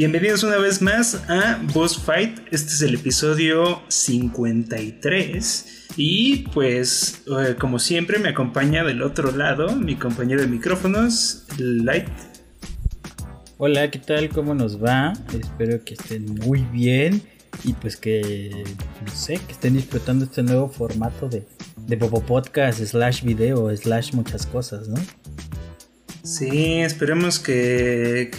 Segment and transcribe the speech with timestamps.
[0.00, 2.38] Bienvenidos una vez más a Boss Fight.
[2.50, 5.88] Este es el episodio 53.
[5.98, 12.08] Y pues, eh, como siempre, me acompaña del otro lado mi compañero de micrófonos, Light.
[13.58, 14.30] Hola, ¿qué tal?
[14.30, 15.12] ¿Cómo nos va?
[15.38, 17.20] Espero que estén muy bien
[17.64, 18.64] y pues que,
[19.04, 21.46] no sé, que estén disfrutando este nuevo formato de,
[21.76, 24.96] de Bobo Podcast, slash video, slash muchas cosas, ¿no?
[26.22, 28.30] Sí, esperemos que,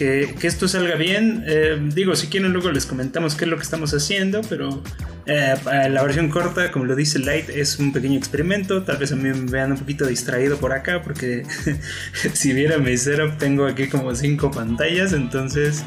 [0.42, 1.44] esto salga bien.
[1.46, 4.82] Eh, digo, si quieren luego les comentamos qué es lo que estamos haciendo, pero
[5.26, 5.54] eh,
[5.90, 8.84] la versión corta, como lo dice Light, es un pequeño experimento.
[8.84, 11.42] Tal vez a mí me vean un poquito distraído por acá, porque
[12.34, 15.84] si vieran mi setup tengo aquí como cinco pantallas, entonces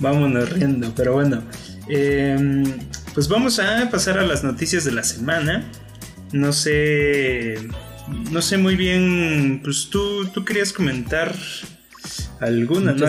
[0.00, 0.92] vámonos riendo.
[0.96, 1.44] Pero bueno,
[1.88, 2.64] em,
[3.14, 5.64] pues vamos a pasar a las noticias de la semana.
[6.32, 7.56] No sé
[8.08, 11.34] no sé muy bien, pues tú, tú querías comentar
[12.40, 13.06] alguna, ¿no?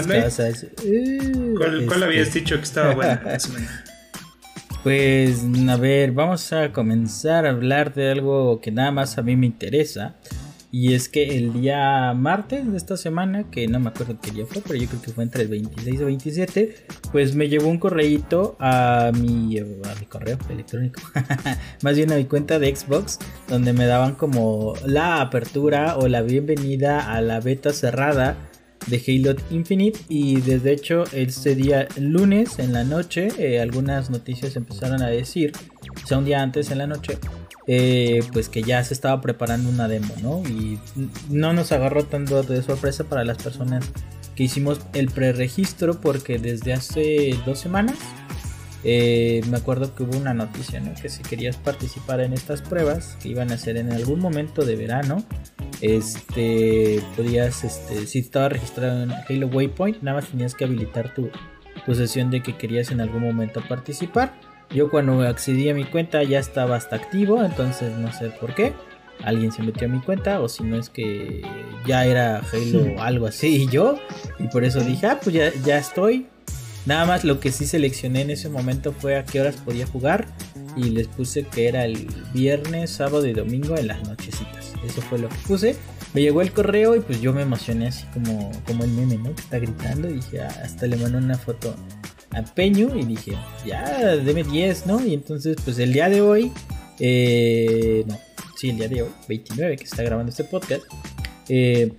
[1.58, 3.22] ¿Cuál, ¿Cuál, habías dicho que estaba buena?
[4.84, 9.36] pues a ver, vamos a comenzar a hablar de algo que nada más a mí
[9.36, 10.16] me interesa.
[10.70, 14.46] Y es que el día martes de esta semana, que no me acuerdo qué día
[14.46, 16.76] fue, pero yo creo que fue entre el 26 y 27,
[17.12, 19.64] pues me llegó un correíto a mi, a
[20.00, 21.02] mi correo electrónico,
[21.84, 26.22] más bien a mi cuenta de Xbox, donde me daban como la apertura o la
[26.22, 28.36] bienvenida a la beta cerrada
[28.88, 30.00] de Halo Infinite.
[30.10, 35.52] Y desde hecho este día lunes en la noche eh, algunas noticias empezaron a decir,
[36.04, 37.18] o sea un día antes en la noche,
[37.68, 40.42] eh, pues que ya se estaba preparando una demo, ¿no?
[40.48, 40.80] Y
[41.30, 43.86] no nos agarró tanto de sorpresa para las personas
[44.36, 47.98] que hicimos el preregistro porque desde hace dos semanas
[48.84, 50.94] eh, me acuerdo que hubo una noticia, ¿no?
[50.94, 54.76] Que si querías participar en estas pruebas que iban a ser en algún momento de
[54.76, 55.24] verano,
[55.82, 61.30] este, podías, este, si estaba registrado en Halo Waypoint, nada más tenías que habilitar tu,
[61.86, 64.34] tu sesión de que querías en algún momento participar.
[64.70, 68.74] Yo cuando accedí a mi cuenta ya estaba hasta activo, entonces no sé por qué.
[69.24, 71.42] Alguien se metió a mi cuenta o si no es que
[71.86, 73.98] ya era Halo o algo así y yo.
[74.40, 76.28] Y por eso dije, ah, pues ya, ya estoy.
[76.86, 80.28] Nada más lo que sí seleccioné en ese momento fue a qué horas podía jugar.
[80.76, 84.74] Y les puse que era el viernes, sábado y domingo en las nochecitas.
[84.86, 85.76] Eso fue lo que puse.
[86.14, 89.34] Me llegó el correo y pues yo me emocioné así como, como el meme, ¿no?
[89.34, 90.10] Que está gritando.
[90.10, 91.76] Y dije, ah, hasta le mandé una foto
[92.32, 93.34] a Peño y dije,
[93.66, 95.06] ya, deme 10, ¿no?
[95.06, 96.52] Y entonces, pues el día de hoy,
[97.00, 98.18] eh, no,
[98.56, 100.84] sí, el día de hoy, 29, que está grabando este podcast,
[101.50, 101.94] eh,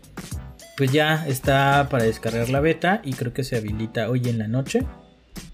[0.77, 4.47] pues ya está para descargar la beta y creo que se habilita hoy en la
[4.47, 4.87] noche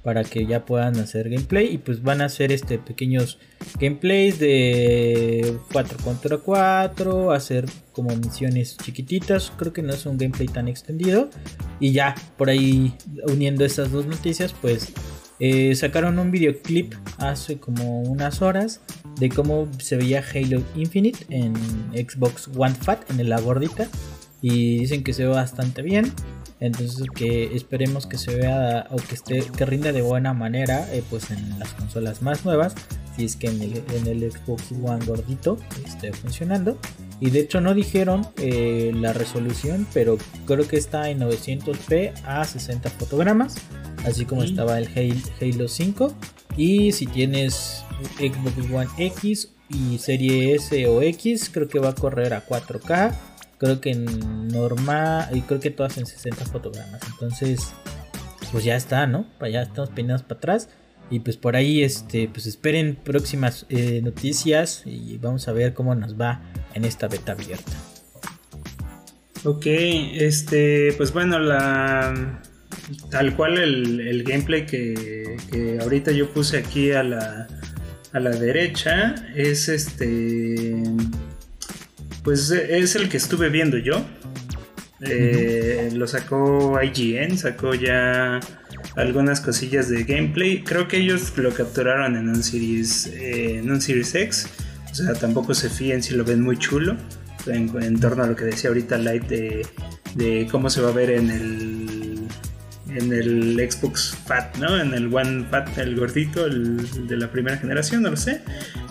[0.05, 1.73] para que ya puedan hacer gameplay.
[1.75, 3.39] Y pues van a hacer este pequeños
[3.81, 10.47] gameplays de 4 contra 4, hacer como misiones chiquititas, creo que no es un gameplay
[10.47, 11.31] tan extendido.
[11.81, 12.95] Y ya por ahí
[13.27, 14.93] uniendo estas dos noticias pues
[15.41, 18.81] eh, sacaron un videoclip hace como unas horas
[19.19, 21.55] de cómo se veía Halo Infinite en
[21.93, 23.89] Xbox One Fat en la gordita.
[24.43, 26.13] Y dicen que se ve bastante bien
[26.67, 31.03] entonces que esperemos que se vea o que esté que rinda de buena manera eh,
[31.09, 32.75] pues en las consolas más nuevas
[33.17, 33.61] si es que en
[34.07, 36.79] el, Xbox One gordito esté funcionando.
[37.21, 42.45] Y de hecho no dijeron eh, la resolución pero creo que está en 900p a
[42.45, 43.57] 60 fotogramas
[44.05, 44.89] así como estaba el
[45.41, 46.13] Halo 5
[46.57, 47.85] y si tienes
[48.19, 53.15] Xbox One X y serie S o X creo que va a correr a 4K
[53.59, 57.01] creo que en normal y creo que todas en 60 fotogramas.
[57.13, 57.73] Entonces,
[58.53, 59.27] pues ya está, ¿no?
[59.51, 60.69] Ya estamos peinados para atrás.
[61.11, 65.95] Y pues por ahí, este, pues esperen próximas eh, noticias y vamos a ver cómo
[65.95, 66.41] nos va
[66.73, 67.73] en esta beta abierta.
[69.45, 72.41] Ok, este, pues bueno, la
[73.11, 77.47] tal cual el, gameplay que, que, ahorita yo puse aquí a la,
[78.13, 80.83] a la derecha es este
[82.25, 84.05] pues es el que estuve viendo yo.
[85.01, 88.41] Eh, lo sacó IGN, sacó ya
[88.97, 90.65] algunas cosillas de gameplay.
[90.65, 94.49] Creo que ellos lo capturaron en un Series, eh, en un Series X.
[94.91, 96.97] O sea, tampoco se fíen si lo ven muy chulo.
[97.47, 99.67] En, torno a lo que decía ahorita Light de,
[100.15, 101.84] de cómo se va a ver en el
[102.95, 104.81] en el Xbox Fat, ¿no?
[104.81, 108.43] En el One Fat, el gordito, el de la primera generación, no lo sé.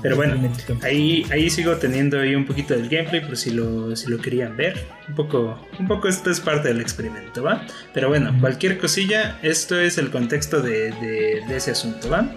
[0.02, 0.36] Pero bueno,
[0.82, 4.58] ahí, ahí sigo teniendo ahí un poquito del gameplay por si lo, si lo querían
[4.58, 4.86] ver.
[5.08, 7.66] Un poco, un poco esto es parte del experimento, ¿va?
[7.94, 12.30] Pero bueno, cualquier cosilla, esto es el contexto de, de, ese asunto, ¿va?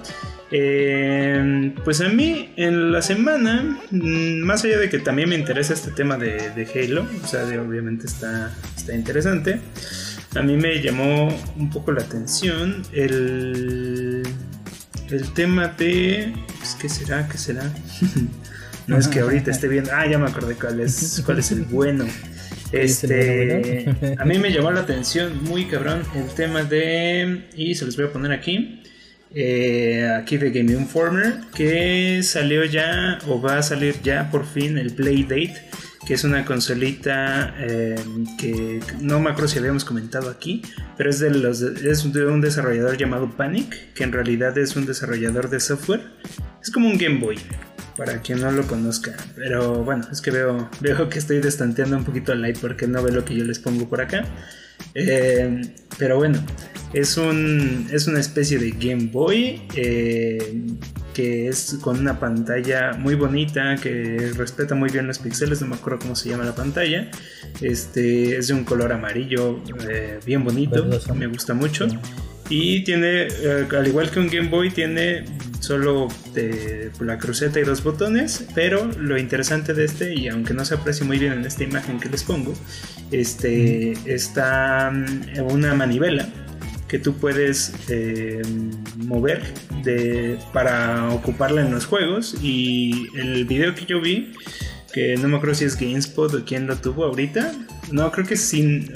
[0.53, 5.75] Eh, pues a mí en la semana, mm, más allá de que también me interesa
[5.75, 9.61] este tema de, de Halo, o sea, obviamente está, está interesante.
[10.37, 14.23] A mí me llamó un poco la atención el,
[15.11, 16.33] el tema de...
[16.59, 17.29] Pues, ¿Qué será?
[17.29, 17.73] ¿Qué será?
[18.87, 19.91] no es que ahorita esté viendo...
[19.93, 22.07] Ah, ya me acordé cuál es, cuál es el bueno.
[22.73, 23.87] Este,
[24.19, 28.07] a mí me llamó la atención muy cabrón el tema de, y se los voy
[28.07, 28.83] a poner aquí,
[29.35, 34.79] eh, aquí de Game Informer, que salió ya o va a salir ya por fin
[34.79, 35.55] el Playdate,
[36.07, 37.97] que es una consolita eh,
[38.39, 40.63] que no me acuerdo si habíamos comentado aquí,
[40.97, 44.87] pero es de, los, es de un desarrollador llamado Panic, que en realidad es un
[44.87, 46.03] desarrollador de software.
[46.63, 47.39] Es como un Game Boy,
[47.97, 49.17] para quien no lo conozca.
[49.35, 53.03] Pero bueno, es que veo, veo que estoy destanteando un poquito el light porque no
[53.03, 54.25] ve lo que yo les pongo por acá.
[54.95, 55.61] Eh,
[55.99, 56.39] pero bueno,
[56.93, 60.63] es, un, es una especie de Game Boy eh,
[61.17, 65.77] que es con una pantalla muy bonita, que respeta muy bien los píxeles, no me
[65.77, 67.11] acuerdo cómo se llama la pantalla.
[67.63, 71.89] Este es de un color amarillo eh, bien bonito, me gusta mucho.
[72.51, 73.29] Y tiene,
[73.75, 75.25] al igual que un Game Boy, tiene
[75.61, 80.67] solo de la cruceta y dos botones, pero lo interesante de este, y aunque no
[80.67, 82.53] se aprecie muy bien en esta imagen que les pongo,
[83.11, 86.29] este, está mm, una manivela
[86.89, 88.43] que tú puedes eh,
[88.97, 89.43] mover
[89.83, 92.37] de, para ocuparla en los juegos.
[92.43, 94.33] Y el video que yo vi
[94.93, 97.53] que no me acuerdo si es GameSpot o quién lo tuvo ahorita
[97.93, 98.93] no creo que es sin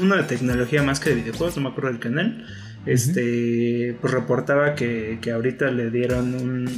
[0.00, 2.46] una tecnología más que de videojuegos no me acuerdo del canal.
[2.86, 6.34] Este, pues reportaba que, ahorita le dieron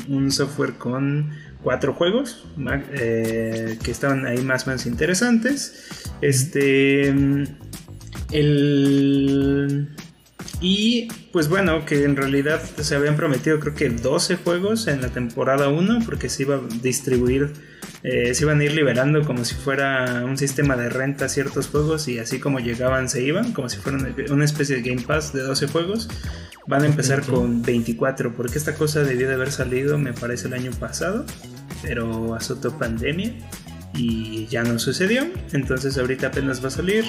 [0.09, 1.31] un, software con
[1.65, 2.47] cuatro juegos
[2.93, 6.07] eh, que estaban ahí más o menos interesantes.
[6.21, 7.09] Este,
[8.31, 9.89] el,
[10.61, 15.09] y pues bueno, que en realidad se habían prometido creo que 12 juegos en la
[15.09, 17.53] temporada 1 porque se iba a distribuir
[18.03, 22.07] eh, se iban a ir liberando como si fuera un sistema de renta ciertos juegos
[22.07, 23.99] y así como llegaban se iban, como si fuera
[24.31, 26.09] una especie de Game Pass de 12 juegos.
[26.69, 30.55] Van a empezar con 24 porque esta cosa debió de haber salido me parece el
[30.55, 31.25] año pasado,
[31.83, 33.35] pero azotó pandemia
[33.97, 35.27] y ya no sucedió.
[35.53, 37.05] Entonces ahorita apenas va a salir.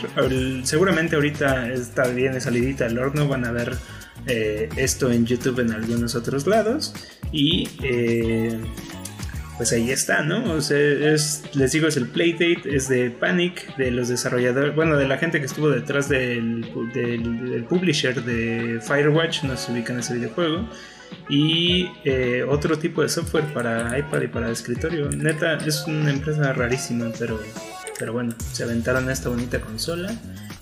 [0.63, 3.27] Seguramente ahorita está bien salidita al horno.
[3.27, 3.73] Van a ver
[4.25, 6.93] eh, esto en YouTube en algunos otros lados.
[7.31, 8.59] Y eh,
[9.57, 10.53] pues ahí está, ¿no?
[10.53, 14.97] O sea, es, les digo, es el Playdate, es de Panic, de los desarrolladores, bueno,
[14.97, 16.61] de la gente que estuvo detrás del,
[16.93, 20.69] del, publisher de Firewatch, no se ubican ese videojuego,
[21.29, 25.09] y eh, otro tipo de software para iPad y para escritorio.
[25.09, 27.39] Neta, es una empresa rarísima, pero,
[27.99, 30.13] pero bueno, se aventaron a esta bonita consola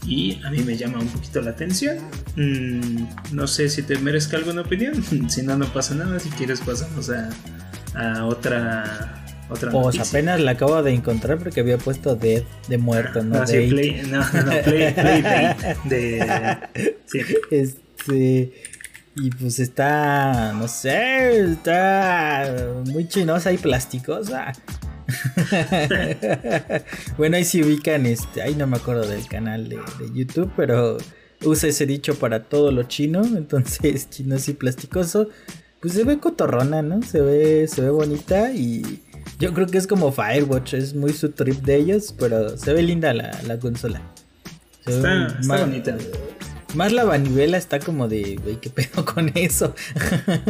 [0.05, 1.97] y a mí me llama un poquito la atención.
[2.35, 6.61] Mm, no sé si te merezca alguna opinión, si no, no pasa nada, si quieres
[6.61, 7.29] pasamos a
[7.95, 13.23] a otra otra pues apenas la acabo de encontrar porque había puesto Dead de muerto,
[13.23, 13.39] ¿no?
[13.39, 16.57] No, sí, play, no, no, play, play date de
[17.05, 17.19] sí.
[17.51, 18.53] Este
[19.15, 24.53] y pues está, no sé, está muy chinosa y plasticosa.
[27.17, 30.97] bueno, ahí sí ubican este, ahí no me acuerdo del canal de, de YouTube, pero
[31.43, 35.29] usa ese dicho para todo lo chino, entonces chino y plasticoso
[35.85, 37.03] pues se ve cotorrona, ¿no?
[37.03, 39.03] Se ve, se ve bonita y
[39.39, 42.81] yo creo que es como Firewatch, es muy su trip de ellos, pero se ve
[42.81, 44.01] linda la, consola.
[44.87, 45.95] está, más, bonita.
[46.75, 49.73] Más la vanivela está como de, güey, qué pedo con eso.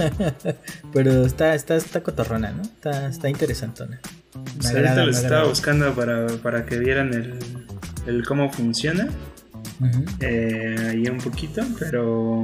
[0.93, 2.63] pero está, está, está cotorrona, ¿no?
[2.63, 3.99] Está, está interesantona.
[4.65, 7.39] Ahorita lo estaba buscando para, que vieran
[8.05, 9.07] el, cómo funciona.
[10.19, 12.43] Eh, ahí un poquito, pero.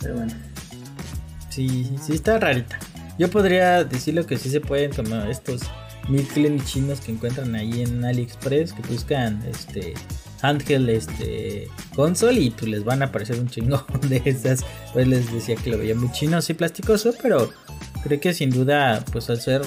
[0.00, 0.32] Pero bueno.
[1.48, 2.78] Sí, sí, está rarita.
[3.18, 5.62] Yo podría decirlo que sí se pueden tomar estos
[6.08, 6.26] mil
[6.64, 9.94] chinos que encuentran ahí en AliExpress, que buscan este
[10.42, 14.64] handheld este console y pues les van a aparecer un chingo de esas.
[14.92, 17.50] Pues les decía que lo veía muy chino, sí plasticoso, pero
[18.02, 19.62] creo que sin duda pues al ser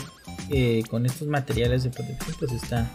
[0.49, 2.89] eh, con estos materiales de protección pues está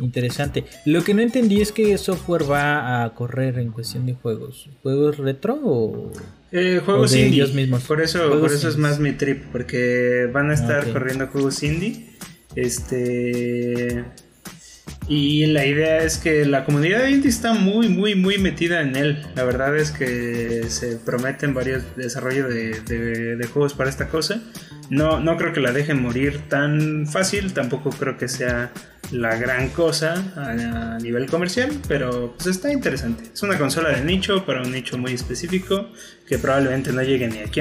[0.00, 0.64] interesante.
[0.84, 4.68] Lo que no entendí es que software va a correr en cuestión de juegos.
[4.82, 6.12] ¿Juegos retro o
[6.56, 7.44] eh, juegos indie.
[7.48, 7.82] Mismos.
[7.82, 11.62] Por eso, por eso es más mi trip, porque van a ah, estar corriendo juegos
[11.64, 12.10] indie.
[12.54, 14.04] Este.
[15.06, 19.22] Y la idea es que la comunidad indie está muy, muy, muy metida en él.
[19.34, 24.40] La verdad es que se prometen varios desarrollos de, juegos para esta cosa.
[24.88, 28.72] No, no creo que la dejen morir tan fácil, tampoco creo que sea
[29.10, 33.24] la gran cosa a, nivel comercial, pero pues está interesante.
[33.32, 35.90] Es una consola de nicho para un nicho muy específico
[36.26, 37.60] que probablemente no llegue ni aquí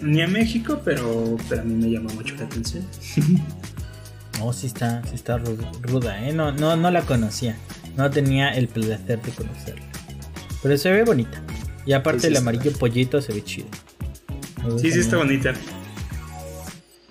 [0.00, 2.84] ni, a, México, pero, pero a mí me llama mucho la atención.
[4.38, 6.32] No, sí está, sí está ruda, ¿eh?
[6.32, 7.56] No, no, no la conocía.
[7.96, 9.84] no tenía el placer de conocerla.
[10.62, 11.42] Pero se ve bonita.
[11.86, 13.68] Y aparte el amarillo pollito se ve chido.
[14.78, 15.54] Sí, sí está bonita.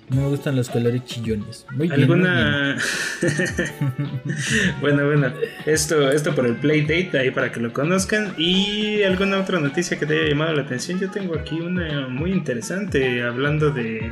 [0.09, 1.65] No me gustan los colores chillones.
[1.71, 2.77] Muy ¿Alguna...
[4.81, 5.33] bueno, bueno.
[5.65, 8.33] Esto, esto por el Playdate, ahí para que lo conozcan.
[8.37, 10.97] ¿Y alguna otra noticia que te haya llamado la atención?
[10.99, 14.11] Yo tengo aquí una muy interesante hablando de...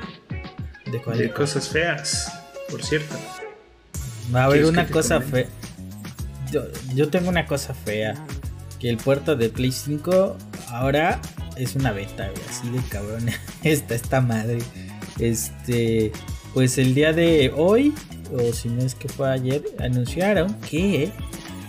[0.92, 3.16] ¿De, cosas feas, por cierto.
[4.34, 5.48] Va a haber una cosa fea.
[6.52, 8.16] Yo, yo tengo una cosa fea.
[8.80, 10.38] Que el puerto de Play 5
[10.70, 11.22] ahora
[11.56, 13.30] es una beta, Así de cabrón.
[13.64, 14.60] Está esta madre.
[15.20, 16.12] Este,
[16.54, 17.94] pues el día de hoy,
[18.34, 21.12] o si no es que fue ayer, anunciaron que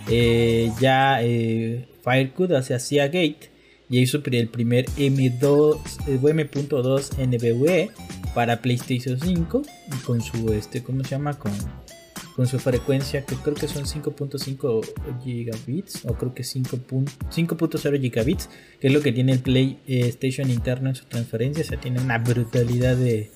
[0.09, 3.51] eh, ya eh, Firecode hacía Gate
[3.89, 7.91] y hizo el primer M2, M.2 NBVE
[8.37, 9.63] para PlayStation 5
[10.05, 11.39] con su este, ¿cómo se llama?
[11.39, 11.51] Con,
[12.35, 18.87] con su frecuencia que creo que son 5.5 gigabits o creo que 5.0 gigabits que
[18.89, 22.95] es lo que tiene el PlayStation interno en su transferencia o sea tiene una brutalidad
[22.95, 23.31] de,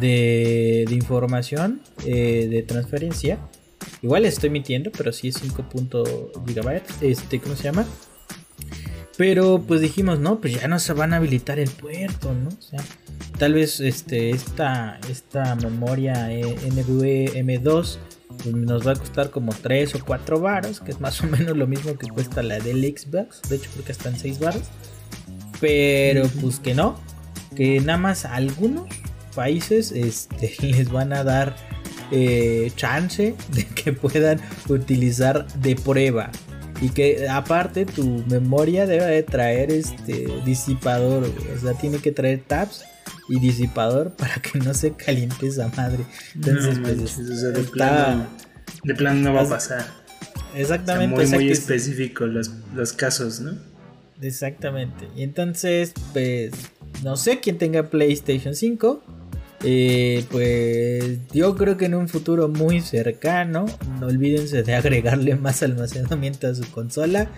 [0.00, 3.38] de, información eh, de transferencia
[4.00, 6.32] igual estoy mintiendo pero sí es 5.
[6.46, 7.84] gigabytes este cómo se llama
[9.16, 12.62] pero pues dijimos no pues ya no se van a habilitar el puerto no o
[12.62, 12.80] sea
[13.38, 17.98] tal vez este esta esta memoria eh, NVMe M2
[18.42, 21.56] pues, nos va a costar como 3 o 4 varos, que es más o menos
[21.56, 23.42] lo mismo que cuesta la del Xbox.
[23.48, 24.62] De hecho, creo que están 6 varos.
[25.60, 26.98] Pero pues que no,
[27.54, 28.88] que nada más algunos
[29.34, 31.54] países este, les van a dar
[32.10, 36.30] eh, chance de que puedan utilizar de prueba.
[36.82, 42.42] Y que aparte tu memoria debe de traer este disipador, o sea, tiene que traer
[42.46, 42.84] tabs
[43.28, 46.04] y disipador para que no se caliente esa madre.
[46.34, 48.26] Entonces, pues, de, plano,
[48.82, 49.86] de plano no va a pasar.
[50.54, 51.14] Exactamente.
[51.14, 53.56] muy, muy específico los, los casos, ¿no?
[54.20, 55.08] Exactamente.
[55.16, 56.52] Y entonces, pues,
[57.02, 59.02] no sé quién tenga PlayStation 5.
[59.64, 63.66] Eh, pues yo creo que en un futuro muy cercano,
[64.00, 67.30] no olvídense de agregarle más almacenamiento a su consola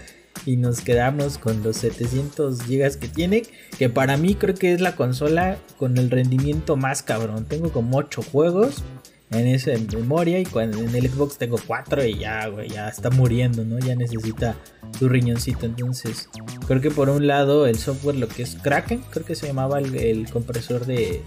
[0.46, 3.42] y nos quedamos con los 700 GB que tiene,
[3.78, 7.44] que para mí creo que es la consola con el rendimiento más cabrón.
[7.46, 8.82] Tengo como 8 juegos
[9.30, 13.10] en esa memoria y cuando, en el Xbox tengo 4 y ya, güey, ya está
[13.10, 13.78] muriendo, ¿no?
[13.78, 14.56] Ya necesita
[14.98, 15.66] su riñoncito.
[15.66, 16.28] Entonces,
[16.66, 19.78] creo que por un lado el software, lo que es Kraken, creo que se llamaba
[19.78, 21.22] el, compresor de,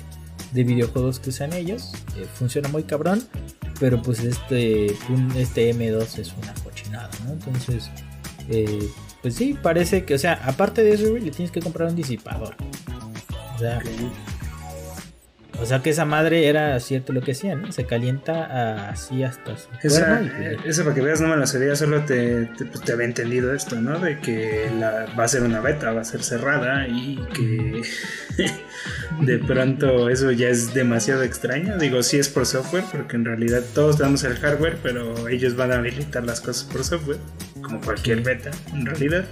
[0.53, 3.23] videojuegos que usan ellos, eh, funciona muy cabrón,
[3.79, 4.87] pero pues este,
[5.35, 7.33] este M2 es una cochinada, ¿no?
[7.33, 7.89] Entonces
[8.49, 8.89] eh,
[9.21, 12.55] pues sí, parece que, o sea, aparte de eso, le tienes que comprar un disipador.
[13.55, 13.81] O sea,
[15.59, 19.67] o sea que esa madre era cierto lo que hacían, se calienta así hasta su
[19.81, 20.21] esa,
[20.65, 23.79] Eso para que veas, no me lo sabía, solo te, te, pues, había entendido esto,
[23.81, 23.99] ¿no?
[23.99, 27.81] De que la, va a ser una beta, va a ser cerrada y que
[29.21, 31.77] de pronto eso ya es demasiado extraño.
[31.77, 35.71] Digo, sí es por software, porque en realidad todos damos el hardware, pero ellos van
[35.71, 37.19] a habilitar las cosas por software,
[37.61, 39.25] como cualquier beta, en realidad.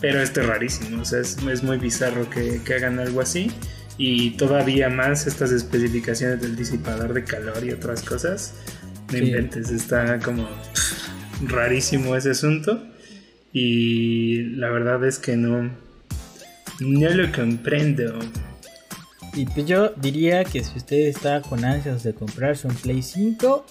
[0.00, 3.52] Pero esto es rarísimo, o sea, es, es muy bizarro que, que hagan algo así
[3.98, 8.54] y todavía más estas especificaciones del disipador de calor y otras cosas.
[9.10, 10.48] No inventes, está como
[11.46, 12.82] rarísimo ese asunto
[13.52, 15.70] y la verdad es que no,
[16.80, 18.18] no lo comprendo.
[19.34, 23.66] Y pues yo diría que si usted está con ansias de comprarse un Play 5,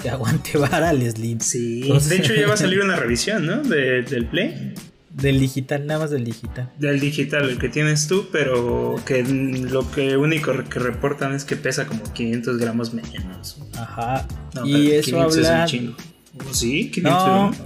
[0.00, 1.40] que aguante vara al Slim.
[1.40, 3.62] Sí, de hecho ya va a salir una revisión, ¿no?
[3.62, 4.74] del Play.
[5.20, 6.70] Del digital, nada más del digital.
[6.78, 11.56] Del digital, el que tienes tú, pero que lo que único que reportan es que
[11.56, 13.60] pesa como 500 gramos menos.
[13.76, 14.26] Ajá.
[14.64, 15.64] y eso habla.
[15.64, 15.96] Es un
[16.38, 16.90] ¿Oh, ¿Sí?
[16.92, 17.56] 500 gramos.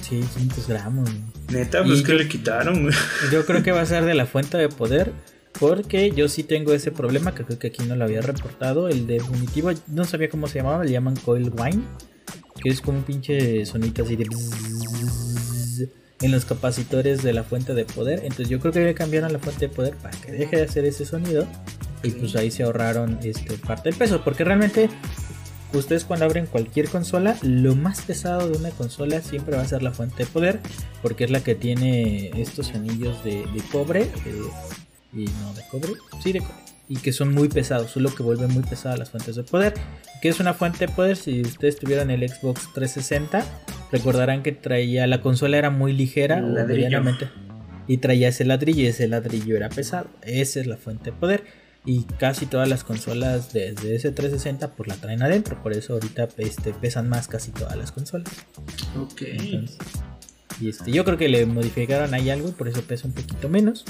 [0.00, 1.10] Sí, 500 gramos.
[1.50, 2.90] Neta, pues que le quitaron.
[3.32, 5.12] Yo creo que va a ser de la fuente de poder.
[5.58, 8.88] Porque yo sí tengo ese problema, que creo que aquí no lo había reportado.
[8.88, 11.82] El definitivo, no sabía cómo se llamaba, le llaman coil wine.
[12.62, 14.26] Que es como un pinche sonito así de
[16.20, 18.20] en los capacitores de la fuente de poder.
[18.20, 20.84] Entonces yo creo que ya cambiaron la fuente de poder para que deje de hacer
[20.84, 21.46] ese sonido.
[22.02, 24.22] Y pues ahí se ahorraron este, parte del peso.
[24.24, 24.88] Porque realmente
[25.72, 29.82] ustedes cuando abren cualquier consola, lo más pesado de una consola siempre va a ser
[29.82, 30.60] la fuente de poder.
[31.02, 34.08] Porque es la que tiene estos anillos de, cobre.
[35.12, 35.92] Y no de cobre.
[36.22, 39.10] Sí, de cobre y que son muy pesados, son lo que vuelve muy pesadas las
[39.10, 39.74] fuentes de poder.
[40.20, 41.16] ¿Qué es una fuente de poder?
[41.16, 43.44] Si ustedes tuvieran el Xbox 360,
[43.92, 46.42] recordarán que traía la consola era muy ligera
[47.86, 50.08] y traía ese ladrillo y ese ladrillo era pesado.
[50.22, 51.44] Esa es la fuente de poder.
[51.84, 56.28] y casi todas las consolas desde ese 360 pues la traen adentro, por eso ahorita
[56.36, 58.28] este, pesan más casi todas las consolas.
[58.98, 59.22] Ok.
[60.60, 63.84] Y este, yo creo que le modificaron ahí algo por eso pesa un poquito menos.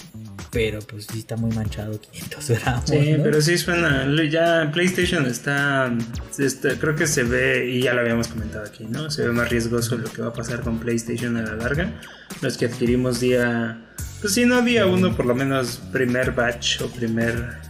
[0.53, 2.91] Pero pues sí está muy manchado 500 gramos.
[2.91, 4.07] Sí, pero sí suena.
[4.29, 5.93] Ya PlayStation está,
[6.39, 9.11] está, Creo que se ve, y ya lo habíamos comentado aquí, ¿no?
[9.11, 11.93] Se ve más riesgoso lo que va a pasar con PlayStation a la larga.
[12.41, 13.81] Los que adquirimos día.
[14.21, 17.70] Pues sí, no día uno, por lo menos primer batch o primer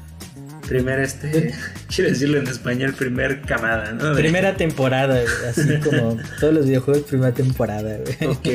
[0.71, 1.53] primer este,
[1.95, 4.15] quiero decirlo en español, primer camada, ¿no?
[4.15, 7.99] Primera temporada, así como todos los videojuegos, primera temporada.
[8.27, 8.49] Ok.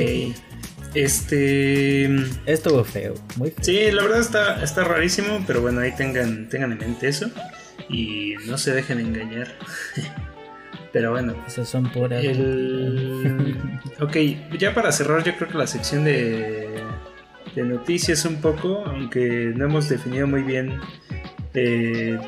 [0.93, 2.05] Este.
[2.45, 3.63] Estuvo feo, muy feo.
[3.65, 7.29] Sí, la verdad está, está rarísimo, pero bueno, ahí tengan, tengan en mente eso.
[7.89, 9.49] Y no se dejen engañar.
[10.93, 11.35] pero bueno.
[11.45, 12.23] Esas son puras.
[12.23, 13.59] El...
[13.99, 14.15] ok,
[14.57, 16.81] ya para cerrar, yo creo que la sección de,
[17.53, 20.79] de noticias un poco, aunque no hemos definido muy bien
[21.55, 22.19] de,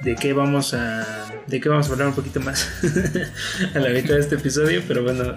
[0.00, 2.68] de qué vamos a de qué vamos a hablar un poquito más
[3.74, 5.34] a la mitad de este episodio, pero bueno,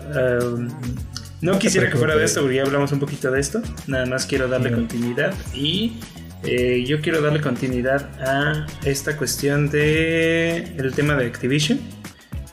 [1.41, 4.25] no, quisiera que fuera de esto porque ya hablamos un poquito de esto, nada más
[4.25, 5.99] quiero darle continuidad y
[6.43, 11.79] eh, yo quiero darle continuidad a esta cuestión de el tema de Activision.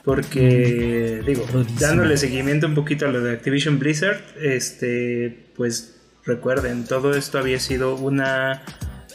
[0.03, 1.45] Porque, digo,
[1.79, 7.59] dándole seguimiento un poquito a lo de Activision Blizzard, este, pues recuerden, todo esto había
[7.59, 8.63] sido una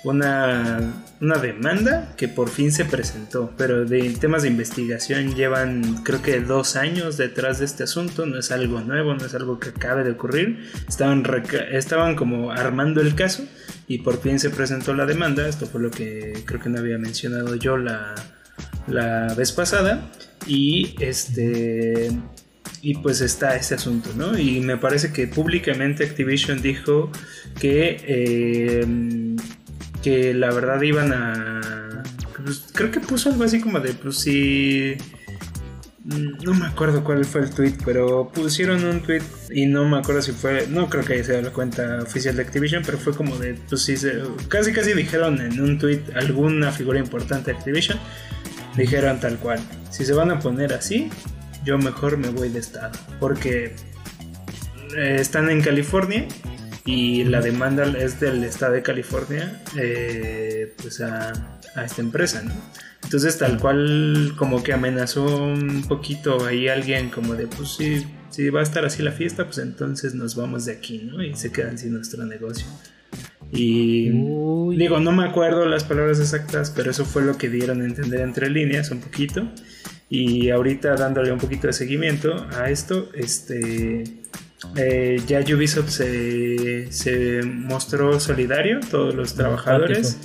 [0.04, 6.22] una, una demanda que por fin se presentó, pero de temas de investigación llevan creo
[6.22, 9.70] que dos años detrás de este asunto, no es algo nuevo, no es algo que
[9.70, 11.24] acabe de ocurrir, estaban,
[11.70, 13.44] estaban como armando el caso
[13.86, 16.98] y por fin se presentó la demanda, esto fue lo que creo que no había
[16.98, 18.14] mencionado yo la,
[18.88, 20.10] la vez pasada
[20.46, 22.10] y este
[22.84, 24.36] y pues está ese asunto, ¿no?
[24.36, 27.12] Y me parece que públicamente Activision dijo
[27.60, 28.84] que eh,
[30.02, 32.02] que la verdad iban a...
[32.42, 34.96] Pues, creo que puso algo así como de, pues sí...
[36.04, 39.98] Mm, no me acuerdo cuál fue el tweet, pero pusieron un tweet y no me
[39.98, 43.36] acuerdo si fue, no creo que sido la cuenta oficial de Activision, pero fue como
[43.36, 43.94] de, pues sí,
[44.48, 48.00] casi casi dijeron en un tweet alguna figura importante de Activision,
[48.76, 49.60] dijeron tal cual,
[49.90, 51.08] si se van a poner así,
[51.64, 53.76] yo mejor me voy de estado, porque
[54.96, 56.26] eh, están en California
[56.84, 61.32] y la demanda es del estado de California eh, pues a,
[61.84, 62.52] esta empresa, ¿no?
[63.02, 67.78] Entonces tal cual como que amenazó un poquito ahí alguien como de pues
[68.30, 71.22] si va a estar así la fiesta pues entonces nos vamos de aquí, ¿no?
[71.22, 72.66] Y se quedan sin nuestro negocio.
[73.50, 74.08] Y
[74.76, 78.20] digo, no me acuerdo las palabras exactas, pero eso fue lo que dieron a entender
[78.20, 79.46] entre líneas un poquito.
[80.08, 84.21] Y ahorita dándole un poquito de seguimiento a esto, este
[84.76, 90.18] eh, ya Ubisoft se, mostró solidario, todos los trabajadores,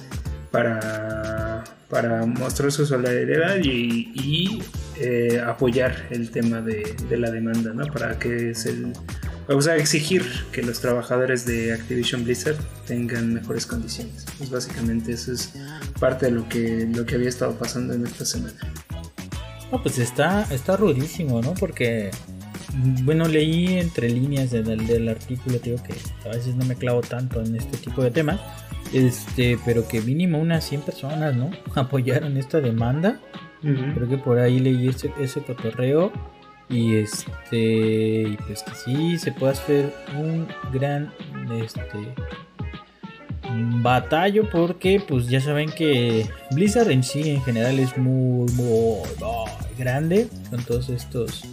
[0.52, 4.62] para, para mostrar su solidaridad y,
[5.00, 7.86] eh, apoyar el tema de, la demanda, ¿no?
[7.88, 8.76] Para que se...
[9.50, 14.26] O sea, exigir que los trabajadores de Activision Blizzard tengan mejores condiciones.
[14.38, 15.54] Pues básicamente eso es
[16.02, 18.58] parte de lo que, lo que había estado pasando en esta semana.
[19.72, 21.54] No, pues está, está rudísimo, ¿no?
[21.54, 22.12] Porque
[23.04, 25.94] bueno, leí entre líneas del, artículo, digo que
[26.28, 28.40] a veces no me clavo tanto en este tipo de temas,
[28.94, 31.52] este, pero que mínimo unas 100 personas, ¿no?
[31.76, 33.20] Apoyaron esta demanda.
[33.62, 36.12] Creo que por ahí leí ese, ese cotorreo.
[36.70, 41.14] Y este, pues que sí, se puede hacer un gran,
[41.62, 42.14] este,
[43.82, 49.00] batallo porque pues ya saben que Blizzard en sí en general es muy, muy
[49.78, 51.44] grande con todos estos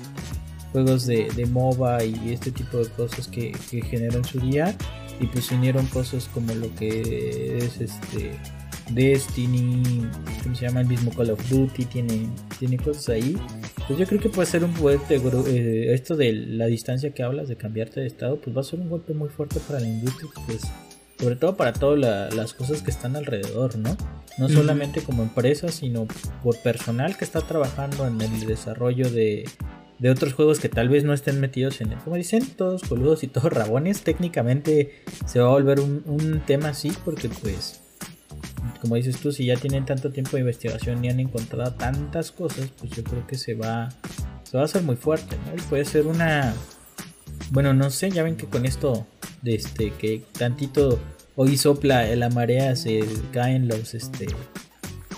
[0.74, 4.76] juegos de, de MOBA y este tipo de cosas que, que generan su día
[5.20, 8.32] y pues unieron cosas como lo que es este
[8.90, 10.10] Destiny,
[10.42, 10.80] ¿cómo se llama?
[10.80, 13.36] El mismo Call of Duty, tiene, tiene cosas ahí.
[13.86, 17.48] Pues yo creo que puede ser un fuerte, eh, esto de la distancia que hablas,
[17.48, 20.28] de cambiarte de estado, pues va a ser un golpe muy fuerte para la industria,
[20.46, 20.62] pues
[21.20, 23.96] sobre todo para todas las cosas que están alrededor, ¿no?
[24.36, 26.08] No solamente como empresa, sino
[26.42, 29.44] por personal que está trabajando en el desarrollo de,
[29.98, 33.22] de otros juegos que tal vez no estén metidos en el, como dicen, todos coludos
[33.22, 37.80] y todos rabones, técnicamente se va a volver un, tema así porque pues,
[38.80, 42.70] como dices tú, si ya tienen tanto tiempo de investigación y han encontrado tantas cosas,
[42.78, 43.90] pues yo creo que se va,
[44.42, 45.54] se va a hacer muy fuerte, ¿no?
[45.56, 46.54] Y puede ser una,
[47.50, 49.06] bueno, no sé, ya ven que con esto,
[49.42, 50.98] de este, que tantito
[51.36, 54.26] hoy sopla la marea, se caen los, este,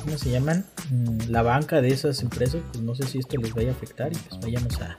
[0.07, 0.65] ¿cómo se llaman?
[0.91, 4.13] Mm, la banca de esas empresas, pues no sé si esto les vaya a afectar
[4.13, 4.97] y pues vayamos a,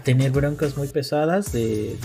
[0.00, 1.96] tener broncas muy pesadas de,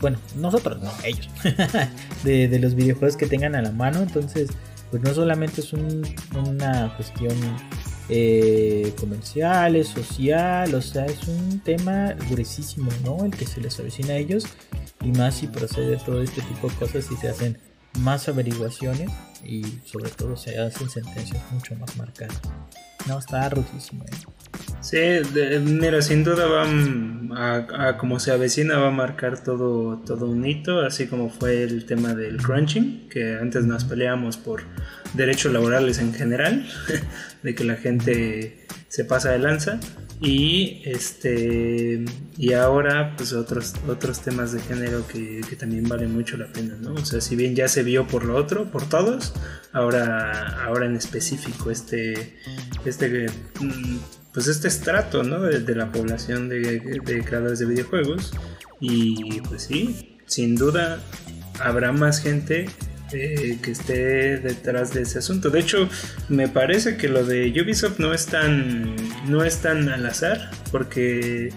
[0.00, 1.28] bueno, nosotros, no, ellos,
[2.24, 4.50] de, los videojuegos que tengan a la mano, entonces
[4.90, 7.36] pues no solamente es una cuestión
[8.08, 13.24] eh, comercial, social, o sea, es un tema gruesísimo, ¿no?
[13.24, 14.46] El que se les avecina a ellos
[15.04, 17.58] y más si procede todo este tipo de cosas y se hacen
[17.98, 19.10] más averiguaciones
[19.44, 22.40] y sobre todo se hacen sentencias mucho más marcadas.
[23.06, 24.04] No, está rotísimo.
[24.04, 24.49] ¿eh?
[24.80, 24.98] Sí,
[25.62, 26.64] mira, sin duda va
[27.36, 31.84] a, como se avecina va a marcar todo, todo un hito, así como fue el
[31.84, 34.62] tema del crunching, que antes nos peleábamos por
[35.12, 36.66] derechos laborales en general,
[37.42, 39.78] de que la gente se pasa de lanza
[40.20, 42.04] y este
[42.36, 46.92] y ahora pues otros otros temas de género que, también valen mucho la pena no
[46.92, 49.32] o sea si bien ya se vio por lo otro por todos
[49.72, 52.36] ahora ahora en específico este
[52.84, 53.28] este
[53.60, 53.96] mm,
[54.32, 58.32] pues este estrato no de, la población de, de creadores de videojuegos
[58.80, 61.00] y pues sí sin duda
[61.58, 62.66] habrá más gente
[63.12, 65.50] eh, que esté detrás de ese asunto.
[65.50, 65.88] De hecho,
[66.28, 68.94] me parece que lo de Ubisoft no es tan,
[69.28, 71.52] no es tan al azar, porque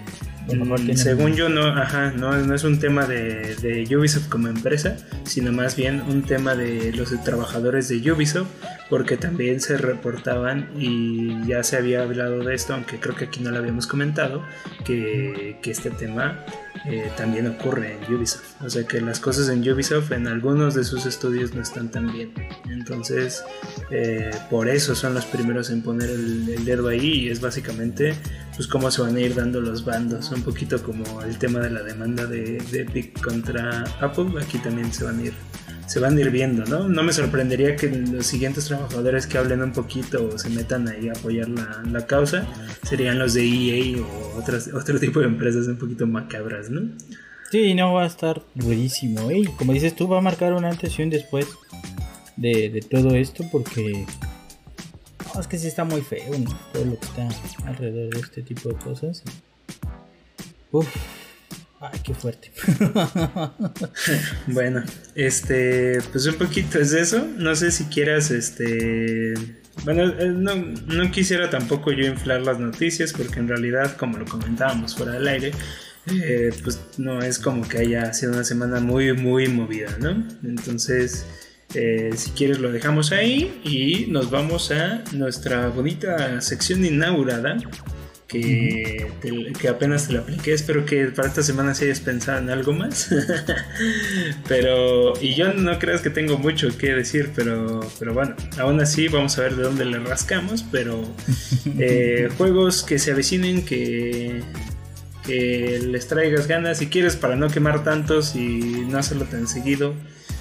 [0.48, 4.98] mm, según yo no, ajá, no, no, es un tema de, de, Ubisoft como empresa,
[5.24, 8.48] sino más bien un tema de los trabajadores de Ubisoft,
[8.90, 13.40] porque también se reportaban y ya se había hablado de esto, aunque creo que aquí
[13.42, 14.44] no lo habíamos comentado,
[14.86, 16.44] que, que este tema
[16.86, 18.62] eh, también ocurre en Ubisoft.
[18.62, 22.12] O sea que las cosas en Ubisoft en algunos de sus estudios no están tan
[22.12, 22.34] bien.
[22.70, 23.44] Entonces,
[23.90, 28.14] eh, por eso son los primeros en poner el, dedo ahí y es básicamente
[28.56, 30.32] pues cómo se van a ir dando los bandos.
[30.32, 34.34] Un poquito como el tema de la demanda de, de Epic contra Apple.
[34.42, 35.34] Aquí también se van a ir
[35.86, 36.88] se van a ir viendo, ¿no?
[36.88, 41.10] No me sorprendería que los siguientes trabajadores que hablen un poquito o se metan ahí
[41.10, 42.46] a apoyar la, causa
[42.84, 46.82] serían los de EA o otras, otro tipo de empresas un poquito macabras, ¿no?
[47.52, 49.44] Sí, no va a estar buenísimo, ¿eh?
[49.58, 51.48] Como dices tú, va a marcar una antes y un después
[52.36, 54.06] de, todo esto porque...
[55.40, 56.50] es que sí está muy feo, ¿no?
[56.72, 57.30] Todo lo que está
[57.68, 59.24] alrededor de este tipo de cosas.
[60.72, 60.88] Uf
[62.02, 62.52] qué fuerte.
[64.48, 64.84] bueno,
[65.16, 67.28] este, pues un poquito es eso.
[67.38, 69.34] No sé si quieras, este,
[69.84, 74.26] bueno, eh, no, no quisiera tampoco yo inflar las noticias porque en realidad, como lo
[74.26, 75.52] comentábamos fuera del aire,
[76.08, 80.28] eh, pues no es como que haya sido una semana muy, muy movida, ¿no?
[80.44, 81.26] Entonces,
[81.74, 87.58] eh, si quieres lo dejamos ahí y nos vamos a nuestra bonita sección inaugurada
[88.42, 90.54] que, apenas te lo apliqué.
[90.54, 93.10] Espero que para esta semana si hayas pensado en algo más.
[94.48, 99.08] pero, y yo no creas que tengo mucho que decir, pero, pero bueno, aún así
[99.08, 100.66] vamos a ver de dónde le rascamos.
[100.72, 101.04] Pero
[101.80, 104.42] eh, juegos que se avecinen, que,
[105.26, 109.94] que les traigas ganas si quieres para no quemar tantos y no hacerlo tan seguido.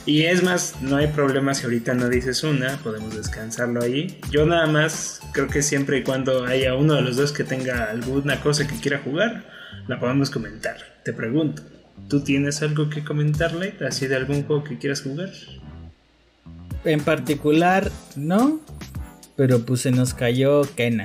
[0.04, 4.18] Y es más, no hay problema si ahorita no dices una, podemos descansarlo ahí.
[4.30, 7.84] Yo nada más creo que siempre y cuando haya uno de los dos que tenga
[7.84, 9.44] alguna cosa que quiera jugar,
[9.86, 10.76] la podemos comentar.
[11.04, 11.62] Te pregunto,
[12.08, 15.30] ¿tú tienes algo que comentarle así de algún juego que quieras jugar?
[16.84, 18.60] En particular, no,
[19.36, 21.04] pero pues se nos cayó Kena.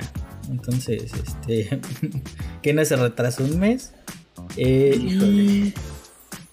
[0.50, 1.80] Entonces, este,
[2.62, 3.92] Kena se retrasó un mes.
[4.56, 5.72] Eh,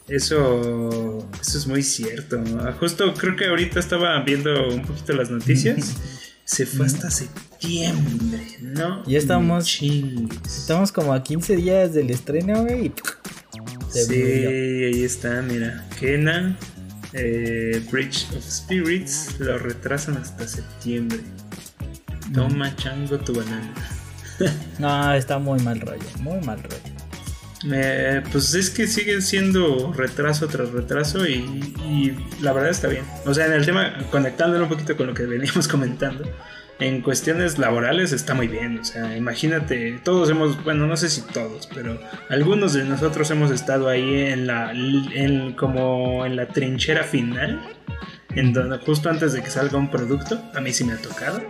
[0.08, 2.41] eso, eso es muy cierto.
[2.80, 5.96] Justo creo que ahorita estaba viendo un poquito las noticias.
[6.46, 9.04] Se fue hasta septiembre, ¿no?
[9.08, 9.82] Ya estamos.
[10.46, 12.94] Estamos como a 15 días del estreno, güey.
[13.89, 15.88] Sí, ahí está, mira.
[16.00, 16.56] Kena,
[17.13, 21.22] eh, Bridge of Spirits lo retrasan hasta septiembre.
[22.32, 23.74] Toma chango tu banana.
[24.80, 26.94] no, está muy mal rollo, muy mal rollo
[28.32, 33.06] pues es que sigue siendo retraso tras retraso y, la verdad está bien.
[33.25, 36.23] O sea, en el tema, conectándolo un poquito con lo que veníamos comentando,
[36.80, 38.80] en cuestiones laborales está muy bien.
[38.80, 41.99] O sea, imagínate, todos hemos, bueno, no sé si todos, pero
[42.30, 47.62] algunos de nosotros hemos estado ahí en la, en, como en la trinchera final,
[48.36, 51.41] en donde justo antes de que salga un producto, a mí sí me ha tocado,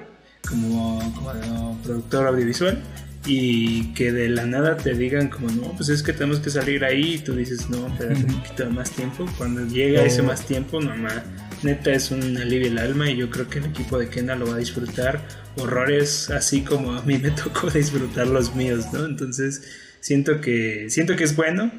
[0.48, 2.82] como, como productor audiovisual
[3.26, 6.84] y que de la nada te digan como no, pues es que tenemos que salir
[6.84, 9.26] ahí y tú dices no, espérate un poquito más tiempo.
[9.38, 11.24] Cuando llega ese más tiempo, nomás
[11.64, 14.48] neta es un alivio el alma y yo creo que el equipo de Kena lo
[14.48, 15.22] va a disfrutar
[15.58, 19.06] horrores así como a mí me tocó disfrutar los míos, ¿no?
[19.06, 19.64] Entonces
[20.00, 21.72] siento que siento que es bueno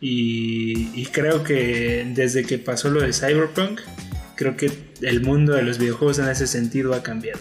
[0.00, 3.80] y, y creo que desde que pasó lo de Cyberpunk
[4.40, 4.70] creo que
[5.02, 7.40] el mundo de los videojuegos en ese sentido ha cambiado.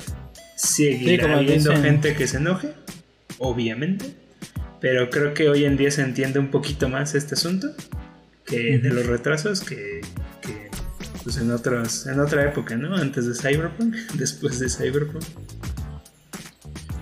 [0.55, 2.73] Seguirá habiendo gente que se enoje,
[3.39, 4.13] obviamente,
[4.79, 7.69] pero creo que hoy en día se entiende un poquito más este asunto
[8.45, 10.01] que de los retrasos que,
[11.23, 12.95] pues en otros, en otra época, ¿no?
[12.95, 15.23] Antes de Cyberpunk, después de Cyberpunk.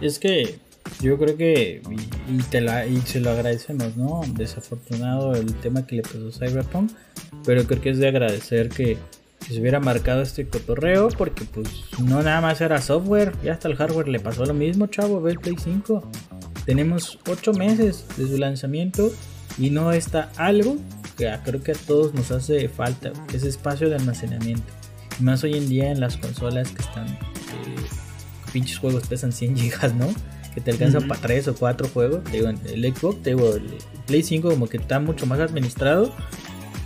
[0.02, 0.60] Es que
[1.02, 1.82] yo creo que
[2.28, 4.22] y, te la, y se lo agradecemos, ¿no?
[4.34, 6.92] Desafortunado el tema que le pasó a Cyberpunk,
[7.46, 8.98] pero creo que es de agradecer que,
[9.48, 11.70] se hubiera marcado este cotorreo porque pues
[12.04, 15.32] no nada más era software, ya hasta el hardware le pasó lo mismo, chavo, ve
[15.32, 16.12] el Play 5.
[16.68, 19.10] Tenemos 8 meses de su lanzamiento
[19.58, 20.76] y no está algo
[21.18, 24.74] que creo que a todos nos hace falta, que es espacio de almacenamiento.
[25.18, 27.78] Y más hoy en día en las consolas que están, eh,
[28.52, 30.14] pinches juegos pesan 100 GB, ¿no?
[30.54, 32.26] Que te alcanzan para 3 o 4 juegos.
[32.26, 36.14] Te digo, el Xbox, te digo, el Play 5 como que está mucho más administrado,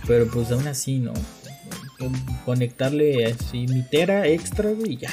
[0.06, 1.12] pero pues aún así, ¿no?
[2.44, 5.10] Conectarle así mi tera extra y ya,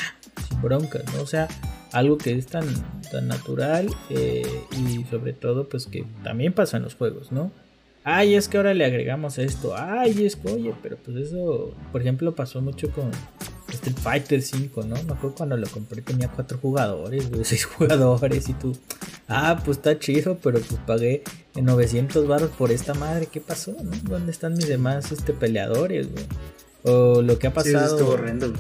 [0.47, 1.23] sin broncas, ¿no?
[1.23, 1.47] O sea,
[1.91, 2.65] algo que es tan,
[3.12, 7.52] tan natural eh, y sobre todo pues que también pasa en los juegos, ¿no?
[8.04, 9.75] Ay, es que ahora le agregamos esto.
[9.75, 13.12] Ay, es que, oye, pero pues eso, por ejemplo, pasó mucho con
[13.71, 14.95] Street Fighter 5, ¿no?
[15.04, 18.75] Me acuerdo cuando lo compré tenía cuatro jugadores, güey, seis jugadores y tú,
[19.28, 21.23] ah, pues está chido, pero pues pagué
[21.56, 23.91] 900 baros por esta madre, ¿qué pasó, no?
[24.04, 26.25] ¿Dónde están mis demás este, peleadores, güey?
[26.84, 27.97] O lo que ha pasado.
[27.97, 28.54] Sí, horrendo.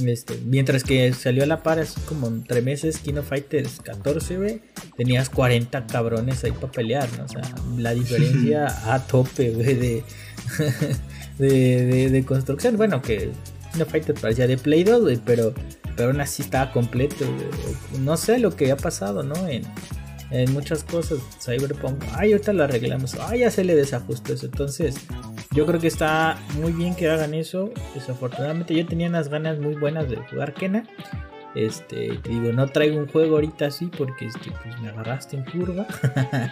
[0.00, 4.62] Este, mientras que salió a la par así como entre meses Kino Fighters 14, güey,
[4.96, 7.24] tenías 40 cabrones ahí para pelear, ¿no?
[7.24, 7.42] O sea,
[7.76, 10.04] la diferencia a tope, güey, de,
[11.38, 12.76] de, de, construcción.
[12.76, 13.30] Bueno, que
[13.72, 15.54] Kino Fighters parecía de Play 2, güey, pero,
[15.96, 17.24] pero aún así estaba completo,
[18.00, 19.46] No sé lo que ha pasado, ¿no?
[19.46, 19.62] En,
[20.30, 24.46] en muchas cosas, Cyberpunk, ay, ahorita lo arreglamos, ay, ya se le desajustó eso.
[24.46, 24.96] Entonces,
[25.54, 27.70] yo creo que está muy bien que hagan eso.
[27.94, 30.84] Desafortunadamente yo tenía unas ganas muy buenas de jugar Kena.
[31.54, 35.44] Este, te digo, no traigo un juego ahorita así porque este, pues me agarraste en
[35.44, 35.86] curva.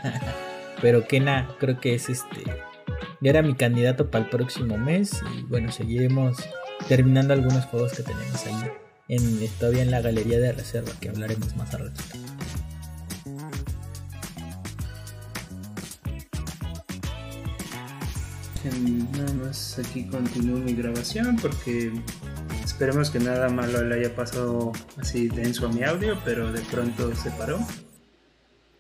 [0.81, 2.45] Pero Kena creo que es este.
[3.21, 5.21] Ya era mi candidato para el próximo mes.
[5.37, 6.39] Y bueno, seguiremos
[6.89, 8.71] terminando algunos juegos que tenemos ahí.
[9.09, 11.79] En, todavía en la galería de reserva que hablaremos más a
[18.65, 18.77] rato.
[19.19, 21.93] nada más aquí continúo mi grabación porque
[22.65, 27.15] esperemos que nada malo le haya pasado así denso a mi audio, pero de pronto
[27.15, 27.59] se paró.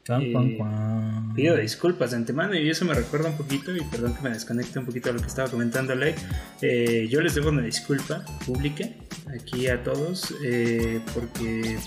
[0.09, 0.59] Eh,
[1.37, 4.81] pido disculpas de antemano y eso me recuerda un poquito y perdón que me desconecte
[4.81, 5.95] un poquito de lo que estaba comentando
[6.61, 8.85] eh, yo les debo una disculpa pública
[9.33, 11.79] aquí a todos eh, porque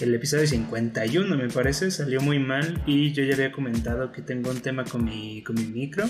[0.00, 4.50] el episodio 51 me parece salió muy mal y yo ya había comentado que tengo
[4.50, 6.04] un tema con mi, con mi micro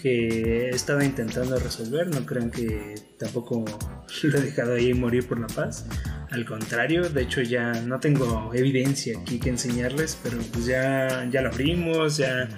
[0.00, 2.08] que he estado intentando resolver.
[2.08, 3.64] No crean que tampoco
[4.22, 5.86] lo he dejado ahí morir por la paz.
[6.30, 11.42] Al contrario, de hecho ya no tengo evidencia aquí que enseñarles, pero pues ya, ya
[11.42, 12.48] lo abrimos, ya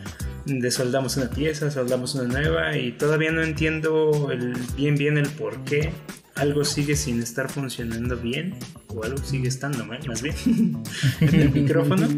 [0.44, 5.62] desoldamos una pieza, soldamos una nueva y todavía no entiendo el, bien bien el por
[5.64, 5.90] qué
[6.34, 8.54] algo sigue sin estar funcionando bien
[8.88, 10.34] o algo sigue estando mal, más bien,
[11.20, 12.08] en el micrófono.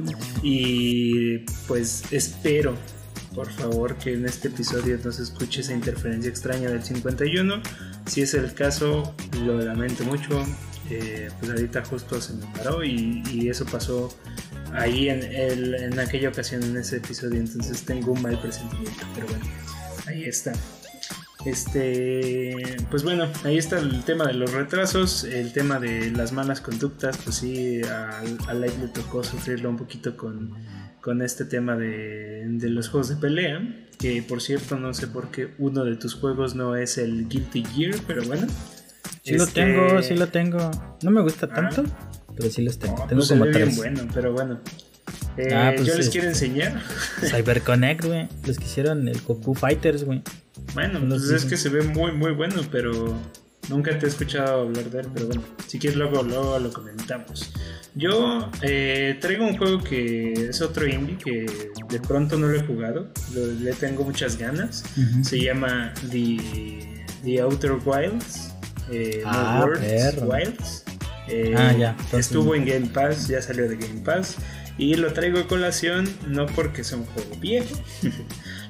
[0.42, 2.77] Y pues espero
[3.35, 7.61] por favor que en este episodio no se escuche esa interferencia extraña del 51.
[8.07, 10.44] Si es el caso, lo lamento mucho.
[10.90, 14.14] Eh, pues ahorita justo se me paró y, eso pasó
[14.73, 17.40] ahí en, el, en aquella ocasión, en ese episodio.
[17.40, 19.05] Entonces tengo un mal presentimiento.
[19.14, 19.44] Pero bueno,
[20.07, 20.53] ahí está.
[21.44, 26.62] Este, pues bueno, ahí está el tema de los retrasos, el tema de las malas
[26.62, 30.55] conductas, pues sí, al, al le tocó sufrirlo un poquito con
[31.05, 33.61] con este tema de, los juegos de pelea.
[33.99, 37.62] Que por cierto, no sé por qué uno de tus juegos no es el Guilty
[37.62, 38.47] Gear, pero bueno.
[39.23, 40.71] Sí lo este, tengo, sí lo tengo.
[41.03, 41.55] No me gusta ah.
[41.55, 41.85] tanto,
[42.35, 42.97] pero sí los tengo.
[43.07, 43.77] tengo pues como tres.
[43.77, 44.61] bueno, pero bueno.
[45.37, 46.81] Eh, ah, pues yo les quiero enseñar.
[47.21, 48.29] CyberConnect, güey.
[48.47, 50.23] Los que hicieron el Goku Fighters, güey.
[50.73, 53.14] Bueno, pues es que se ve muy, muy bueno, pero
[53.68, 55.09] nunca te he escuchado hablar de él.
[55.12, 57.53] Pero bueno, si quieres, luego, luego lo comentamos.
[57.94, 62.66] Yo eh, traigo un juego que es otro indie que de pronto no lo he
[62.66, 64.85] jugado, le tengo muchas ganas.
[65.22, 68.53] Se llama The, Outer Wilds.
[68.90, 69.64] Eh, ah,
[70.22, 70.85] Wilds.
[71.29, 71.96] Eh, ah, ya.
[72.12, 74.37] Estuvo en Game Pass, ya salió de Game Pass.
[74.77, 77.77] Y lo traigo a colación no porque sea un juego viejo,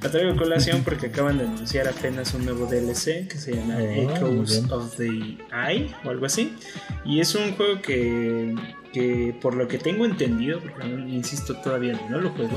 [0.04, 3.76] lo traigo a colación porque acaban de anunciar apenas un nuevo DLC que se llama
[3.78, 6.54] ah, Echoes of the Eye o algo así.
[7.04, 8.54] Y es un juego que
[8.94, 12.56] que por lo que tengo entendido, porque insisto todavía no lo juego,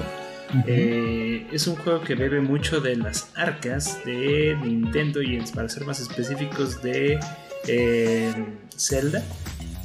[0.68, 5.84] eh, es un juego que bebe mucho de las arcas de Nintendo y para ser
[5.86, 7.20] más específicos de
[7.68, 8.46] eh,
[8.78, 9.24] Zelda.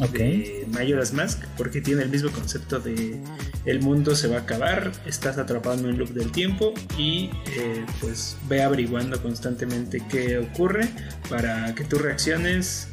[0.09, 3.21] De Majora's Mask, porque tiene el mismo concepto de
[3.65, 7.85] el mundo se va a acabar, estás atrapado en un loop del tiempo y eh,
[8.01, 10.89] pues ve averiguando constantemente qué ocurre
[11.29, 12.89] para que tú reacciones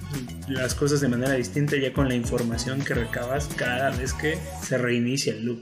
[0.48, 4.78] las cosas de manera distinta ya con la información que recabas cada vez que se
[4.78, 5.60] reinicia el loop.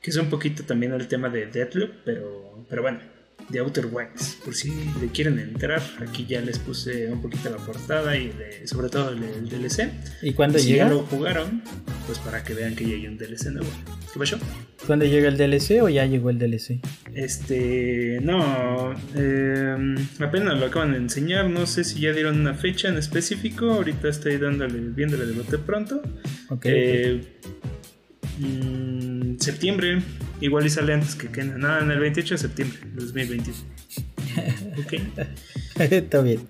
[0.00, 3.13] Que es un poquito también el tema de Deathloop, pero, pero bueno
[3.48, 4.38] de Outer Wilds.
[4.44, 8.32] Por si le quieren entrar, aquí ya les puse un poquito la portada y
[8.64, 9.90] sobre todo el, DLC.
[10.22, 10.84] ¿Y cuándo si llega?
[10.84, 11.62] ya lo jugaron,
[12.06, 13.68] pues para que vean que ya hay un DLC nuevo.
[14.12, 14.38] ¿Qué pasó?
[14.86, 16.80] ¿Cuándo llega el DLC o ya llegó el DLC?
[17.14, 21.48] Este, no, eh, apenas lo acaban de enseñar.
[21.48, 23.72] No sé si ya dieron una fecha en específico.
[23.72, 26.02] Ahorita estoy dándole, viéndole de bote pronto.
[26.50, 26.66] Ok.
[26.66, 27.20] Eh,
[29.40, 30.02] septiembre,
[30.40, 31.56] igual y sale antes que Kena.
[31.58, 33.56] Nada, en el 28 de septiembre de 2021.
[34.84, 34.94] ok.
[35.80, 36.46] Está bien.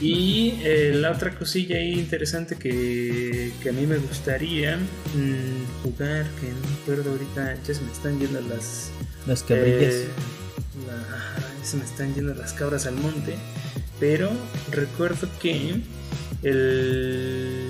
[0.00, 6.26] Y eh, la otra cosilla ahí interesante que, que a mí me gustaría mm, jugar,
[6.40, 8.90] que no me acuerdo ahorita, ya se me están yendo las.
[9.26, 9.94] Las cabrillas.
[9.94, 10.08] eh,
[10.86, 13.36] la- se me están yendo las cabras al monte.
[14.00, 14.30] Pero
[14.72, 15.76] recuerdo que
[16.42, 17.68] el.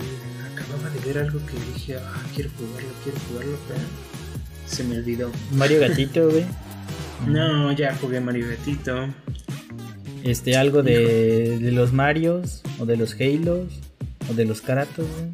[0.53, 3.81] Acababa de ver algo que dije, ah, quiero jugarlo, quiero jugarlo, pero
[4.67, 5.31] se me olvidó.
[5.53, 6.45] Mario Gatito, güey.
[7.29, 9.09] No, ya jugué Mario Gatito.
[10.25, 13.69] Este, algo de, de los Marios, o de los Halos,
[14.31, 15.31] o de los Karatos, güey.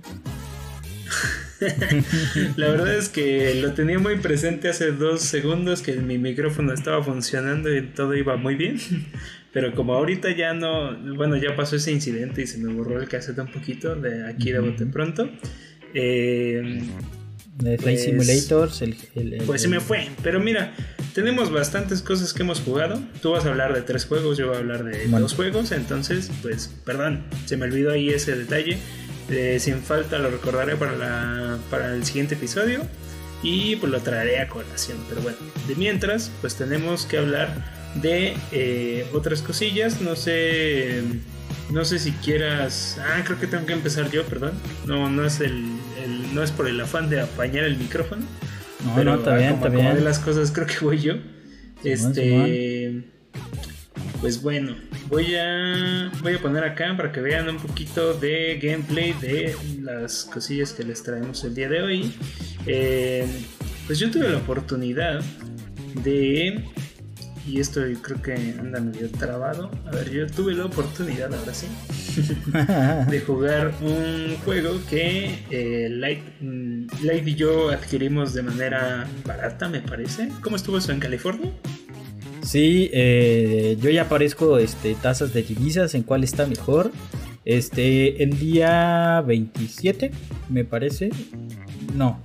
[2.56, 7.02] La verdad es que lo tenía muy presente hace dos segundos que mi micrófono estaba
[7.02, 8.78] funcionando y todo iba muy bien.
[9.52, 13.08] Pero como ahorita ya no, bueno, ya pasó ese incidente y se me borró el
[13.08, 15.28] cassette un poquito de aquí de bote pronto.
[15.92, 16.82] eh,
[17.60, 20.08] De Flight Pues- Simulators, el, el- el- pues se me fue.
[20.22, 20.74] Pero mira,
[21.14, 23.00] tenemos bastantes cosas que hemos jugado.
[23.22, 25.20] Tú vas a hablar de tres juegos, yo voy a hablar de Bueno.
[25.20, 25.72] dos juegos.
[25.72, 28.78] Entonces, pues, perdón, se me olvidó ahí ese detalle.
[29.28, 32.80] Eh, sin falta lo recordaré para, la, para el siguiente episodio.
[33.42, 34.98] Y pues lo traeré a colación.
[35.08, 40.00] Pero bueno, de mientras, pues tenemos que hablar de eh, otras cosillas.
[40.00, 41.02] No sé.
[41.72, 42.98] No sé si quieras.
[43.00, 44.52] Ah, creo que tengo que empezar yo, perdón.
[44.86, 45.64] No, no es el,
[46.04, 48.22] el- no es por el afán de apañar el micrófono.
[48.84, 50.04] No, Pero, no, está bien, como está bien.
[50.04, 51.14] las cosas, creo que voy yo.
[51.84, 53.04] Este.
[54.20, 54.76] Pues bueno,
[55.08, 60.24] voy a, voy a poner acá para que vean un poquito de gameplay de las
[60.24, 62.12] cosillas que les traemos el día de hoy.
[62.66, 63.26] Eh,
[63.86, 65.20] pues yo tuve la oportunidad
[66.04, 66.64] de.
[67.50, 69.72] Y esto creo que anda medio trabado.
[69.84, 71.66] A ver, yo tuve la oportunidad, ahora sí,
[73.10, 79.68] de jugar un juego que eh, Light, mm, Light y yo adquirimos de manera barata,
[79.68, 80.28] me parece.
[80.42, 81.50] ¿Cómo estuvo eso en California?
[82.42, 86.92] Sí, eh, yo ya aparezco este, tasas de divisas en cuál está mejor.
[87.44, 90.12] Este, el día 27,
[90.50, 91.10] me parece.
[91.96, 92.20] No.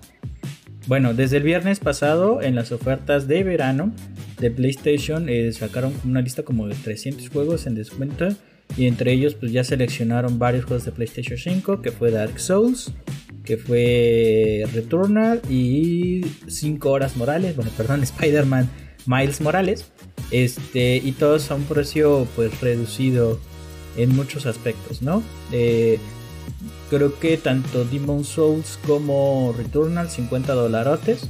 [0.85, 3.91] Bueno, desde el viernes pasado, en las ofertas de verano
[4.39, 8.29] de PlayStation, eh, sacaron una lista como de 300 juegos en descuento.
[8.77, 12.91] Y entre ellos, pues ya seleccionaron varios juegos de PlayStation 5, que fue Dark Souls,
[13.43, 18.69] que fue Returnal y 5 horas Morales, bueno, perdón, Spider-Man
[19.05, 19.85] Miles Morales.
[20.31, 23.39] Este, y todos a un precio pues reducido
[23.95, 25.23] en muchos aspectos, ¿no?
[25.51, 25.99] Eh,
[26.89, 31.29] creo que tanto Demon Souls como Returnal 50 dolarotes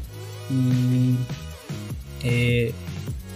[0.49, 1.15] y
[2.23, 2.73] eh,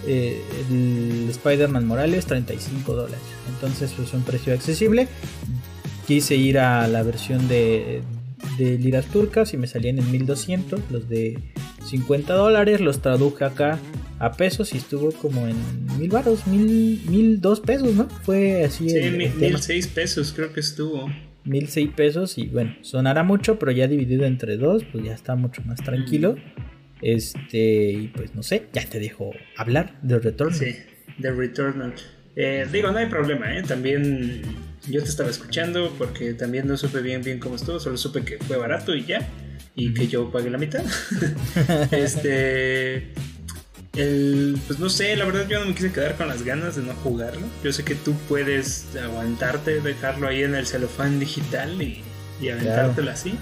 [0.08, 3.20] eh, el Spider-Man Morales 35 dólares.
[3.54, 5.08] Entonces pues un precio accesible.
[6.08, 8.02] Quise ir a la versión de,
[8.58, 11.38] de liras turcas y me salían en 1200 los de
[11.86, 12.82] 50 dólares.
[12.82, 13.78] Los traduje acá
[14.18, 15.56] a pesos y estuvo como en
[16.00, 18.10] mil baros, mil, mil dos pesos, ¿no?
[18.24, 19.48] Fue así Sí, el- mi- el tema.
[19.54, 21.10] mil seis pesos creo que estuvo.
[21.46, 25.36] Mil seis pesos y bueno, sonará mucho, pero ya dividido entre dos, pues ya está
[25.36, 26.36] mucho más tranquilo.
[27.02, 30.56] Este, y pues no sé, ya te dejo hablar del retorno.
[30.56, 30.76] Sí,
[31.22, 31.94] The Returnal.
[32.36, 33.64] Eh, digo, no hay problema, ¿eh?
[33.64, 34.42] También
[34.88, 38.38] yo te estaba escuchando porque también no supe bien bien cómo estuvo, solo supe que
[38.38, 39.28] fue barato y ya,
[39.76, 40.84] y que yo pagué la mitad.
[41.92, 43.14] este...
[43.96, 46.84] El, pues no sé, la verdad yo no me quise quedar con las ganas de
[46.84, 47.46] no jugarlo.
[47.64, 52.04] Yo sé que tú puedes aguantarte, dejarlo ahí en el celofán digital y,
[52.40, 53.34] y aventártelo así.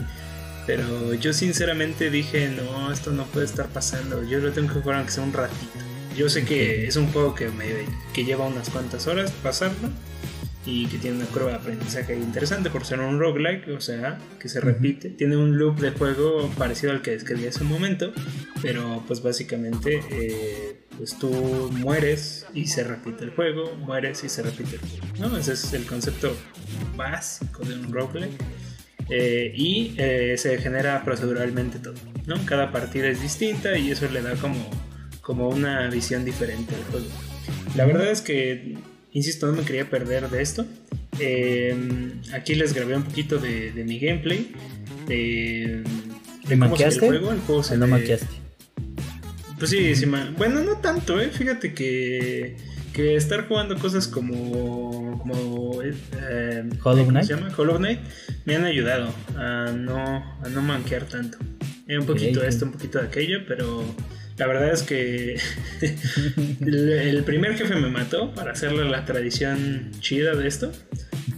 [0.68, 4.24] Pero yo sinceramente dije, no, esto no puede estar pasando.
[4.28, 5.80] Yo lo tengo que jugar aunque sea un ratito.
[6.16, 7.66] Yo sé que es un juego que, me,
[8.14, 9.90] que lleva unas cuantas horas pasarlo
[10.66, 14.50] y que tiene una curva de aprendizaje interesante por ser un roguelike, o sea, que
[14.50, 15.10] se repite.
[15.10, 18.12] Tiene un loop de juego parecido al que describí hace un momento,
[18.62, 21.32] pero pues básicamente eh, pues tú
[21.72, 25.30] mueres y se repite el juego, mueres y se repite el juego.
[25.30, 25.38] ¿no?
[25.38, 26.36] Ese es el concepto
[26.98, 28.38] básico de un roguelike.
[29.10, 31.96] Eh, y eh, se genera proceduralmente todo,
[32.26, 32.36] ¿no?
[32.46, 34.70] Cada partida es distinta y eso le da como,
[35.22, 37.08] como una visión diferente al juego.
[37.76, 38.78] La verdad es que,
[39.14, 40.66] insisto, no me quería perder de esto.
[42.34, 44.52] aquí les grabé un poquito de, mi gameplay.
[45.08, 45.84] De,
[46.48, 47.32] de cómo el juego.
[47.32, 48.48] El juego se no maquiaste.
[49.58, 50.06] Pues sí, sí
[50.38, 51.30] bueno, no tanto, ¿eh?
[51.30, 52.56] Fíjate que
[52.98, 57.28] que estar jugando cosas como, como eh, Hollow Knight.
[57.28, 57.54] Se llama?
[57.56, 58.00] Hollow Knight
[58.46, 59.96] me han ayudado a no,
[60.44, 61.38] a no manquear tanto.
[61.88, 63.84] un poquito esto, un poquito de aquello, pero
[64.38, 65.40] la verdad es que
[66.60, 70.72] el, primer jefe me mató para hacerle la tradición chida de esto.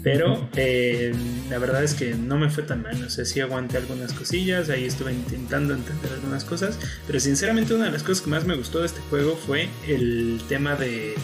[0.02, 1.12] Pero eh,
[1.50, 3.02] la verdad es que no me fue tan mal.
[3.02, 4.70] No sé si aguanté algunas cosillas.
[4.70, 6.80] Ahí estuve intentando entender algunas cosas.
[7.06, 10.40] Pero sinceramente, una de las cosas que más me gustó de este juego fue el
[10.48, 11.16] tema de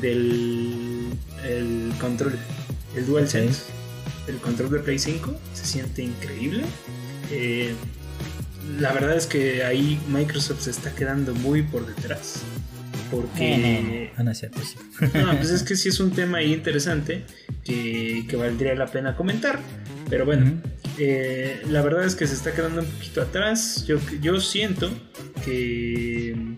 [0.00, 1.10] del
[1.44, 2.38] el control,
[2.96, 3.62] el DualSense.
[4.26, 6.64] El control de Play 5 se siente increíble.
[7.30, 7.74] Eh,
[8.78, 12.42] la verdad es que ahí Microsoft se está quedando muy por detrás.
[13.10, 14.10] Porque.
[14.16, 17.24] No, no, pues es que sí es un tema ahí interesante
[17.62, 19.60] que, valdría la pena comentar.
[20.08, 20.60] Pero bueno,
[20.98, 23.84] eh, la verdad es que se está quedando un poquito atrás.
[23.86, 24.90] Yo, yo siento
[25.44, 26.56] que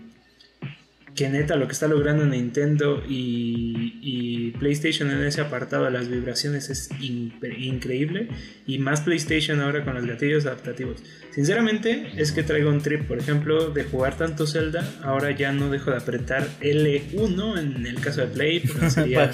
[1.17, 6.69] que neta lo que está logrando Nintendo y, PlayStation en ese apartado de las vibraciones
[6.69, 8.29] es increíble.
[8.65, 11.03] Y más PlayStation ahora con los gatillos adaptativos.
[11.31, 15.69] Sinceramente es que traigo un trip, por ejemplo, de jugar tanto Zelda, ahora ya no
[15.69, 19.31] dejo de apretar L1 en el caso de Play, pero sería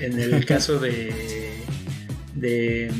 [0.00, 1.12] en el caso de
[2.34, 2.90] de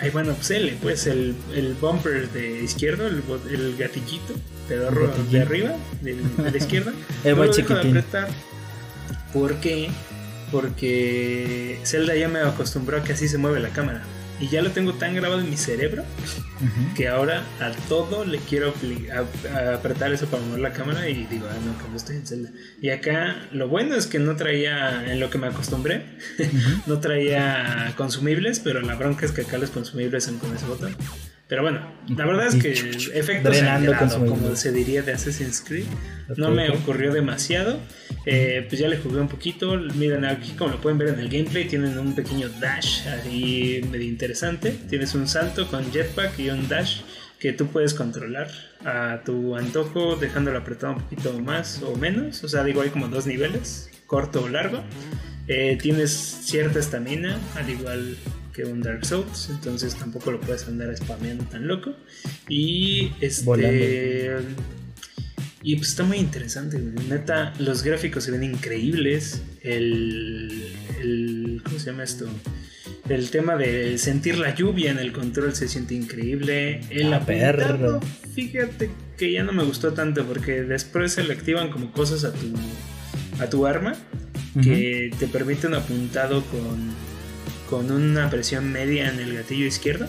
[0.00, 3.22] ay bueno pues L, pues el, el bumper de izquierdo, el,
[3.52, 4.34] el gatillito
[4.76, 6.92] de arriba, de, la izquierda.
[7.24, 7.96] Es muy chiquitín.
[7.96, 8.28] apretar.
[9.32, 9.90] ¿Por qué?
[10.50, 14.02] Porque Zelda ya me acostumbró a que así se mueve la cámara.
[14.40, 16.02] Y ya lo tengo tan grabado en mi cerebro
[16.96, 18.72] que ahora a todo le quiero
[19.74, 22.50] apretar eso para mover la cámara y digo, ah, no, como estoy en Zelda.
[22.80, 26.06] Y acá lo bueno es que no traía, en lo que me acostumbré,
[26.86, 30.96] no traía consumibles, pero la bronca es que acá los consumibles son con ese botón.
[31.50, 31.80] Pero bueno,
[32.16, 33.50] la verdad es que el efecto
[34.28, 35.84] como se diría de Assassin's Creed,
[36.36, 37.80] no me ocurrió demasiado.
[38.24, 39.76] Eh, pues ya le jugué un poquito.
[39.96, 44.06] Miren, aquí como lo pueden ver en el gameplay, tienen un pequeño dash ahí medio
[44.06, 44.78] interesante.
[44.88, 47.00] Tienes un salto con jetpack y un dash
[47.40, 48.48] que tú puedes controlar
[48.84, 52.44] a tu antojo, dejándolo apretado un poquito más o menos.
[52.44, 54.84] O sea, digo, hay como dos niveles, corto o largo.
[55.48, 58.16] Eh, tienes cierta estamina, al igual
[58.52, 61.94] que un Dark Souls, entonces tampoco lo puedes andar spameando tan loco.
[62.48, 64.38] Y este.
[65.62, 69.42] Y pues está muy interesante, Neta, los gráficos se ven increíbles.
[69.62, 71.62] El, el.
[71.64, 72.26] ¿Cómo se llama esto?
[73.08, 76.80] El tema de sentir la lluvia en el control se siente increíble.
[76.90, 78.00] El ah, perro.
[78.34, 82.32] fíjate que ya no me gustó tanto porque después se le activan como cosas a
[82.32, 82.54] tu,
[83.40, 83.94] a tu arma
[84.62, 86.94] que te permiten apuntado con
[87.70, 90.06] con una presión media en el gatillo izquierdo.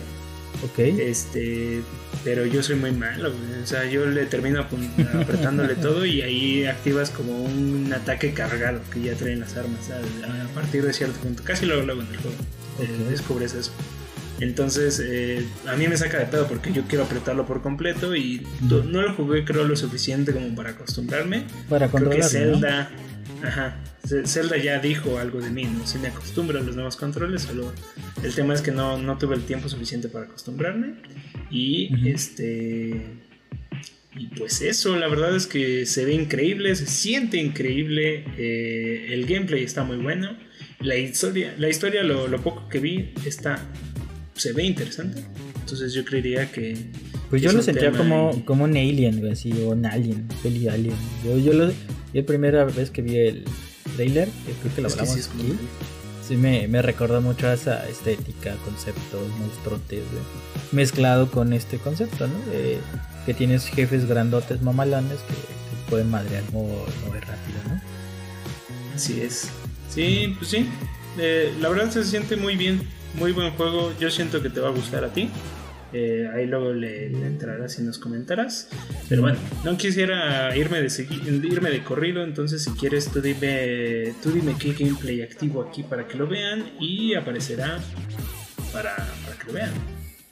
[0.64, 0.78] Ok.
[0.78, 1.82] Este,
[2.24, 7.10] pero yo soy muy malo, o sea, yo le termino apretándole todo y ahí activas
[7.10, 11.42] como un ataque cargado que ya traen las armas a, partir de cierto punto.
[11.42, 12.36] Casi luego, luego en el juego
[12.80, 13.72] eh, descubres eso.
[14.40, 18.46] Entonces, eh, a mí me saca de pedo porque yo quiero apretarlo por completo y
[18.60, 21.44] no lo jugué, creo, lo suficiente como para acostumbrarme.
[21.68, 22.90] Para creo que Zelda.
[23.42, 23.76] Ajá.
[24.24, 25.86] Zelda ya dijo algo de mí, ¿no?
[25.86, 27.72] Si me acostumbro a los nuevos controles, solo
[28.22, 30.94] el tema es que no, tuve el tiempo suficiente para acostumbrarme.
[31.50, 33.00] Y este.
[34.14, 39.24] Y pues eso, la verdad es que se ve increíble, se siente increíble, eh, el
[39.24, 40.36] gameplay está muy bueno,
[40.80, 43.58] la historia, la historia lo, poco que vi está,
[44.34, 45.22] se ve interesante,
[45.60, 46.76] entonces yo creería que...
[47.32, 50.94] Pues yo lo sentía como, como un alien, así, o un alien, peli alien.
[51.24, 51.72] Yo, yo lo,
[52.12, 53.44] la primera vez que vi el,
[53.96, 55.56] trailer, que creo que lo hablamos aquí,
[56.28, 60.02] sí me, me, recordó mucho a esa estética, concepto, monstruotes,
[60.72, 62.34] mezclado con este concepto, ¿no?
[63.24, 67.80] que tienes jefes grandotes, mamalones que, pueden madrear muy, muy rápido, ¿no?
[68.94, 69.48] Así es.
[69.88, 70.68] Sí, pues sí.
[71.16, 72.82] Eh, la verdad se siente muy bien,
[73.14, 73.90] muy buen juego.
[73.98, 75.30] Yo siento que te va a gustar a ti.
[75.92, 78.68] Eh, ahí luego le, entrarás y nos comentarás.
[79.08, 80.88] Pero bueno, no quisiera irme de,
[81.48, 86.06] irme de corrido, entonces si quieres tú dime, tú dime qué gameplay activo aquí para
[86.06, 87.78] que lo vean y aparecerá
[88.72, 88.96] para,
[89.38, 89.70] que lo vean.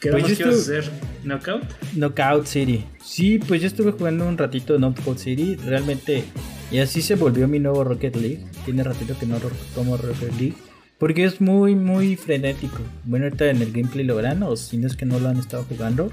[0.01, 0.91] ¿Qué pues vamos a hacer?
[1.25, 1.63] ¿Knockout?
[1.95, 2.87] Knockout City.
[3.05, 5.57] Sí, pues yo estuve jugando un ratito Knockout City.
[5.57, 6.25] Realmente,
[6.71, 8.47] y así se volvió mi nuevo Rocket League.
[8.65, 9.37] Tiene ratito que no
[9.75, 10.55] tomo Rocket League.
[11.01, 12.83] Porque es muy, muy frenético.
[13.05, 15.39] Bueno, ahorita en el gameplay lo verán, o si no es que no lo han
[15.39, 16.13] estado jugando.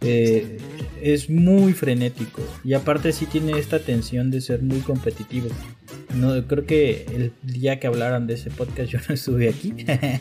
[0.00, 0.56] Eh,
[1.02, 2.40] es muy frenético.
[2.64, 5.48] Y aparte sí tiene esta tensión de ser muy competitivo.
[6.16, 9.74] No, creo que el día que hablaron de ese podcast yo no estuve aquí.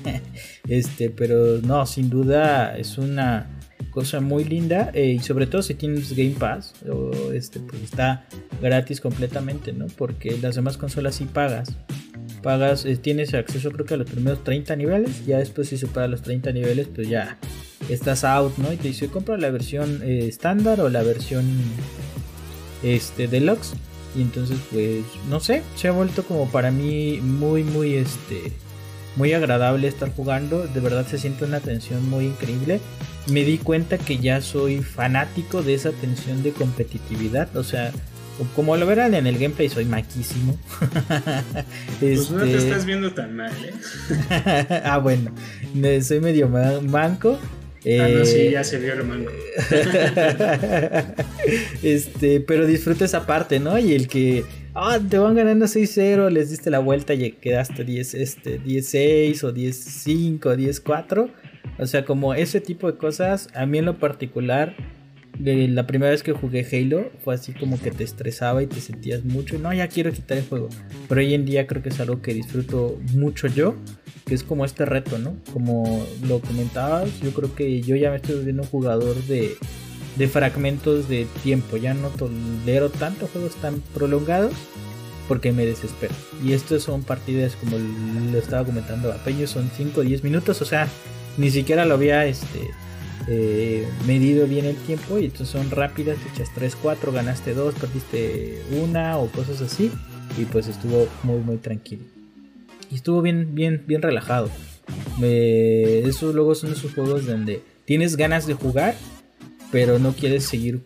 [0.67, 4.91] este, pero no, sin duda es una cosa muy linda.
[4.93, 8.25] Eh, y sobre todo si tienes Game Pass, o este, pues está
[8.61, 9.87] gratis completamente, ¿no?
[9.87, 11.77] Porque las demás consolas sí pagas
[12.41, 16.09] pagas, eh, tienes acceso creo que a los primeros 30 niveles, ya después si superas
[16.09, 17.37] los 30 niveles pues ya
[17.89, 18.71] estás out, ¿no?
[18.71, 21.45] Y te dice, compra la versión eh, estándar o la versión
[22.83, 23.73] este deluxe.
[24.15, 28.51] Y entonces pues no sé, se ha vuelto como para mí muy muy este
[29.15, 32.79] muy agradable estar jugando, de verdad se siente una tensión muy increíble.
[33.27, 37.91] Me di cuenta que ya soy fanático de esa tensión de competitividad, o sea,
[38.55, 40.57] como lo verán en el gameplay, soy maquísimo.
[41.99, 43.73] pues no te este, estás viendo tan mal, ¿eh?
[44.85, 45.33] ah, bueno,
[46.01, 47.39] soy medio manco.
[47.39, 49.31] ah, no, sí, eh, ya se vio el manco.
[51.83, 53.77] este, pero disfruta esa parte, ¿no?
[53.77, 58.13] Y el que, ah, te van ganando 6-0, les diste la vuelta y quedaste 10,
[58.15, 61.31] este, 16 o 10-5, 10-4.
[61.77, 64.75] O sea, como ese tipo de cosas, a mí en lo particular
[65.43, 69.23] la primera vez que jugué Halo fue así como que te estresaba y te sentías
[69.23, 69.57] mucho.
[69.57, 70.69] No, ya quiero quitar el juego.
[71.07, 73.75] Pero hoy en día creo que es algo que disfruto mucho yo.
[74.25, 75.35] Que es como este reto, ¿no?
[75.51, 79.55] Como lo comentabas, yo creo que yo ya me estoy volviendo un jugador de,
[80.15, 81.77] de fragmentos de tiempo.
[81.77, 84.53] Ya no tolero tanto juegos tan prolongados
[85.27, 86.13] porque me desespero.
[86.43, 90.61] Y estos son partidas como lo estaba comentando a Peño, son 5 o 10 minutos.
[90.61, 90.87] O sea,
[91.37, 92.59] ni siquiera lo había este
[93.27, 97.75] eh, medido bien el tiempo y entonces son rápidas, te echas 3, 4, ganaste 2,
[97.75, 99.91] perdiste una o cosas así
[100.37, 102.03] y pues estuvo muy muy tranquilo.
[102.89, 104.49] Y estuvo bien, bien, bien relajado.
[105.21, 108.95] esos luego son esos juegos donde tienes ganas de jugar,
[109.71, 110.81] pero no quieres seguir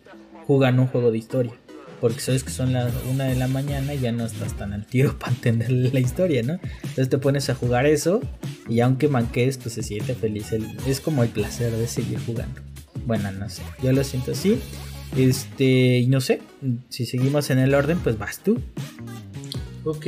[0.46, 1.52] jugando un juego de historia
[2.00, 4.86] porque sabes que son las una de la mañana y ya no estás tan al
[4.86, 6.54] tiro para entender la historia, ¿no?
[6.82, 8.20] Entonces te pones a jugar eso
[8.68, 10.52] y aunque manques, pues se siente feliz.
[10.86, 12.60] es como el placer de seguir jugando.
[13.04, 14.58] Bueno, no sé, yo lo siento así.
[15.16, 16.40] Este, no sé,
[16.88, 18.60] si seguimos en el orden, pues vas tú.
[19.84, 20.06] Ok,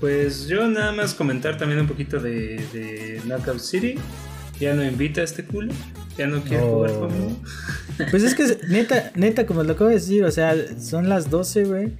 [0.00, 3.96] pues yo nada más comentar también un poquito de, de Knockout City.
[4.60, 5.72] Ya no invita a este culo.
[6.16, 7.00] Ya no quiere jugar oh.
[7.00, 7.36] conmigo.
[8.10, 11.64] Pues es que, neta, neta, como lo acabo de decir, o sea, son las 12,
[11.64, 11.92] güey.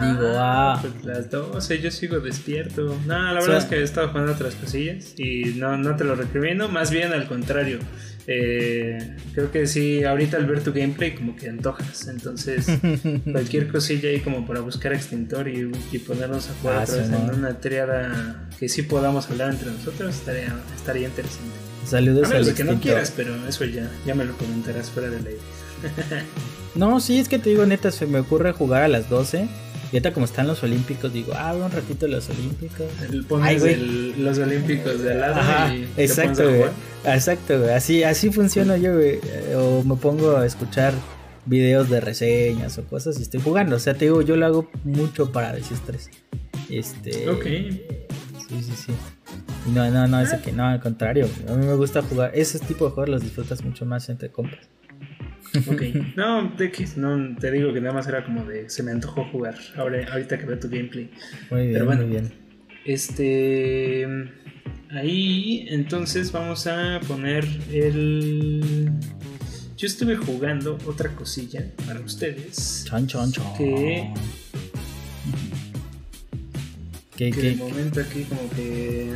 [0.00, 0.78] Digo, ah.
[0.80, 2.98] Pues las 12, yo sigo despierto.
[3.06, 6.16] No, la verdad es que he estado jugando otras cosillas y no, no te lo
[6.16, 7.78] recrimino, más bien al contrario.
[8.26, 12.66] Eh, creo que sí, ahorita al ver tu gameplay como que antojas, entonces
[13.30, 18.48] cualquier cosilla ahí como para buscar extintor y, ponernos a jugar ah, en una triada
[18.58, 21.73] que sí podamos hablar entre nosotros estaría, estaría interesante.
[21.86, 25.20] Saludos a menos que no quieras, pero eso ya, ya me lo comentarás fuera de
[25.20, 25.36] ley.
[26.74, 29.48] no, sí, es que te digo, neta, se me ocurre jugar a las 12.
[29.92, 32.86] Y ahorita como están los olímpicos, digo, ah, un ratito los olímpicos.
[33.28, 33.62] Pones
[34.18, 36.42] los olímpicos de al lado y exacto.
[37.04, 37.70] Exacto, güey.
[37.70, 39.20] Así, así funciona yo, güey.
[39.56, 40.94] O me pongo a escuchar
[41.46, 43.76] videos de reseñas o cosas y estoy jugando.
[43.76, 46.10] O sea, te digo, yo lo hago mucho para desestrés.
[46.68, 47.28] Este.
[47.28, 47.44] Ok.
[47.44, 48.92] Sí, sí, sí.
[49.66, 51.28] No, no, no, ese que no, al contrario.
[51.48, 52.32] A mí me gusta jugar.
[52.34, 54.68] Ese tipo de juegos los disfrutas mucho más entre compas.
[55.68, 55.82] Ok.
[56.16, 59.56] No, no, te digo que nada más era como de se me antojó jugar.
[59.76, 61.10] Ahora, ahorita que veo tu gameplay.
[61.50, 62.32] Muy bien, muy bien.
[62.84, 64.06] Este.
[64.90, 68.90] Ahí, entonces vamos a poner el.
[69.76, 72.84] Yo estuve jugando otra cosilla para ustedes.
[72.88, 73.56] Chon, chon, chon.
[73.56, 74.14] Que.
[77.16, 79.12] Que, que, de momento aquí como que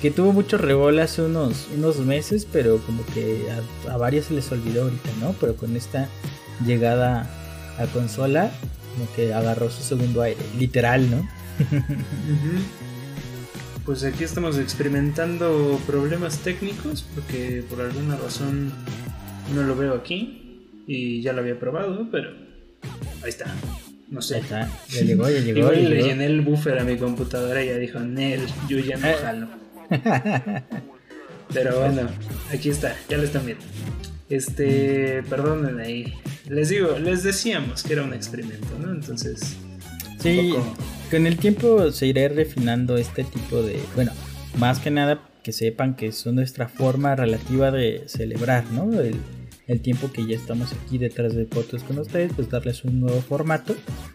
[0.00, 3.46] que tuvo mucho rebola hace unos, unos meses, pero como que
[3.88, 5.34] a, varios se les olvidó ahorita, ¿no?
[5.40, 6.08] Pero con esta
[6.66, 7.28] llegada
[7.78, 8.50] a consola,
[8.94, 11.28] como que agarró su segundo aire, literal, ¿no?
[13.84, 18.72] Pues aquí estamos experimentando problemas técnicos, porque por alguna razón
[19.54, 20.40] no lo veo aquí,
[20.86, 22.30] y ya lo había probado, pero
[23.22, 23.46] ahí está.
[24.08, 24.38] No sé.
[24.38, 24.68] Está.
[24.88, 25.72] Ya llegó, ya llegó.
[25.72, 29.06] Y le llené el buffer a mi computadora y ya dijo, Nel, yo ya no
[29.06, 29.48] eh, jalo.
[31.52, 32.08] Pero bueno,
[32.52, 33.64] aquí está, ya lo están viendo.
[34.28, 36.14] Este, perdonen ahí.
[36.48, 38.92] Les digo, les decíamos que era un experimento, ¿no?
[38.92, 39.56] Entonces.
[40.20, 40.54] Sí,
[41.10, 43.80] con el tiempo se irá refinando este tipo de.
[43.96, 44.12] Bueno,
[44.58, 49.00] más que nada que sepan que es nuestra forma relativa de celebrar, ¿no?
[49.00, 49.16] El,
[49.66, 53.20] el tiempo que ya estamos aquí detrás de fotos con ustedes, pues darles un nuevo
[53.22, 53.74] formato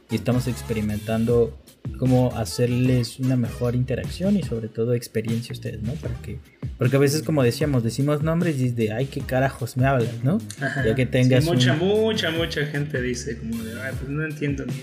[0.09, 1.57] y estamos experimentando
[1.97, 5.93] cómo hacerles una mejor interacción y sobre todo experiencia a ustedes, ¿no?
[5.93, 6.39] Para que,
[6.77, 10.39] porque a veces como decíamos, decimos nombres y de, ay, qué carajos me hablas, ¿no?
[10.59, 14.73] Ya que tengas mucha, mucha, mucha gente dice como de, ay, pues no entiendo ni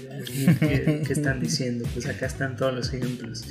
[0.57, 3.45] qué, qué, están diciendo, pues acá están todos los ejemplos.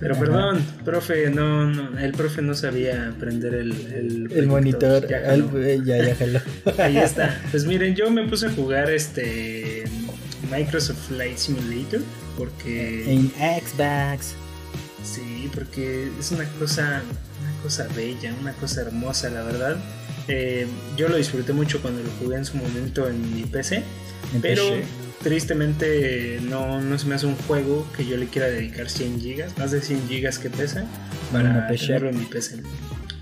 [0.00, 5.06] Pero perdón, profe, no, no, el profe no sabía aprender el, el, el monitor.
[5.08, 6.42] Ya, ya, ya,
[6.84, 7.40] Ahí está.
[7.50, 9.84] Pues miren, yo me puse a jugar este
[10.46, 12.00] Microsoft Flight Simulator
[12.36, 14.34] porque en Xbox.
[15.02, 17.02] Sí, porque es una cosa,
[17.42, 19.76] una cosa bella, una cosa hermosa, la verdad.
[20.28, 20.66] Eh,
[20.96, 23.82] yo lo disfruté mucho cuando lo jugué en su momento en mi PC,
[24.40, 24.62] pero
[25.22, 29.58] tristemente no, no se me hace un juego que yo le quiera dedicar 100 gigas,
[29.58, 30.86] más de 100 gigas que pesa,
[31.30, 32.62] para tenerlo en mi PC.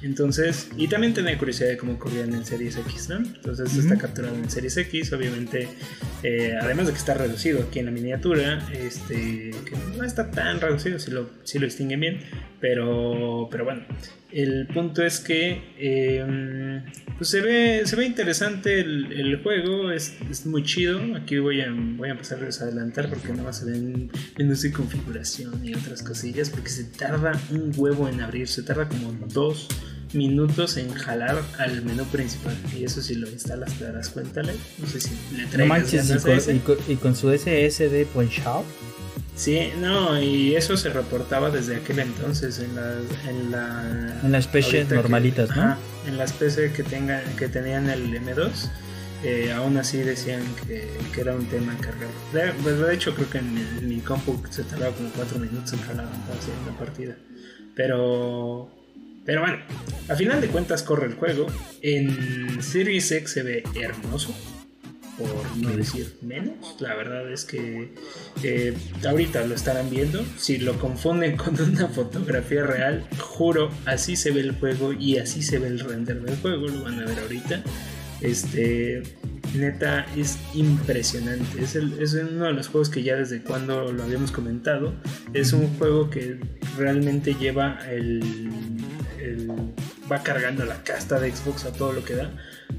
[0.03, 3.19] Entonces, y también tenía curiosidad de cómo corrían en Series X, ¿no?
[3.19, 5.69] Entonces está capturado en Series X, obviamente,
[6.25, 10.61] eh, además de que está reducido aquí en la miniatura, este, que no está tan
[10.61, 12.21] reducido si lo, si lo distinguen bien,
[12.61, 13.83] pero, pero bueno,
[14.33, 16.83] el punto es que em,
[17.17, 21.71] pues se, ve, se ve interesante el, juego, es, es, muy chido, aquí voy a,
[21.71, 26.03] voy a empezar a adelantar porque nada más se ven en su configuración y otras
[26.03, 29.69] cosillas, porque se tarda un huevo en abrir, se tarda como dos
[30.15, 32.57] minutos en jalar al menú principal.
[32.77, 35.59] Y eso si lo instalas te darás cuenta, No sé si le traes.
[35.59, 36.11] No manches,
[36.49, 38.65] y con, y, con, su SSD punch-out.
[39.35, 44.45] Sí, no, y eso se reportaba desde aquel entonces en las en la en las
[44.45, 45.77] especies normalitas, ¿no?
[46.07, 48.51] en las PC que tengan que tenían el M2
[49.25, 52.11] eh, aún así decían que, que, era un tema cargado.
[52.33, 55.79] De, pues, de hecho creo que en mi, compu se tardaba como 4 minutos en
[55.81, 57.15] jalar la partida.
[57.77, 58.69] Pero
[59.25, 59.59] pero bueno,
[60.09, 61.47] a final de cuentas corre el juego.
[61.81, 64.35] En Series X se ve hermoso,
[65.17, 66.77] por no decir menos.
[66.81, 67.93] La verdad es que
[68.43, 68.75] eh,
[69.07, 70.25] ahorita lo estarán viendo.
[70.37, 75.43] Si lo confunden con una fotografía real, juro, así se ve el juego y así
[75.43, 76.67] se ve el render del juego.
[76.67, 77.63] Lo van a ver ahorita.
[78.23, 79.03] Este,
[79.55, 81.63] neta, es impresionante.
[81.63, 84.95] Es, es uno de los juegos que ya desde cuando lo habíamos comentado.
[85.33, 86.39] Es un juego que
[86.77, 88.23] realmente lleva el
[90.11, 92.31] va cargando la casta de Xbox a todo lo que da.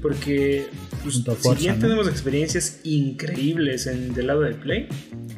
[0.02, 0.66] Porque
[1.02, 4.88] pues, si bien tenemos experiencias increíbles en del lado de Play,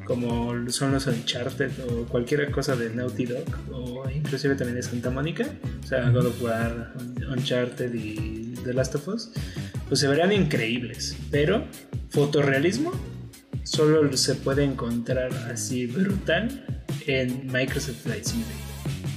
[0.07, 5.11] como son los Uncharted o cualquier cosa de Naughty Dog, o inclusive también de Santa
[5.11, 5.46] Mónica,
[5.82, 6.94] o sea, God of War,
[7.30, 9.30] Uncharted y The Last of Us,
[9.88, 11.16] pues se verían increíbles.
[11.30, 11.64] Pero
[12.10, 12.92] fotorrealismo
[13.64, 18.66] solo se puede encontrar así brutal en Microsoft Flight Simulator.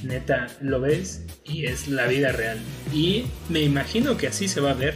[0.04, 2.58] Neta, lo ves y es la vida real.
[2.94, 4.96] Y me imagino que así se va a ver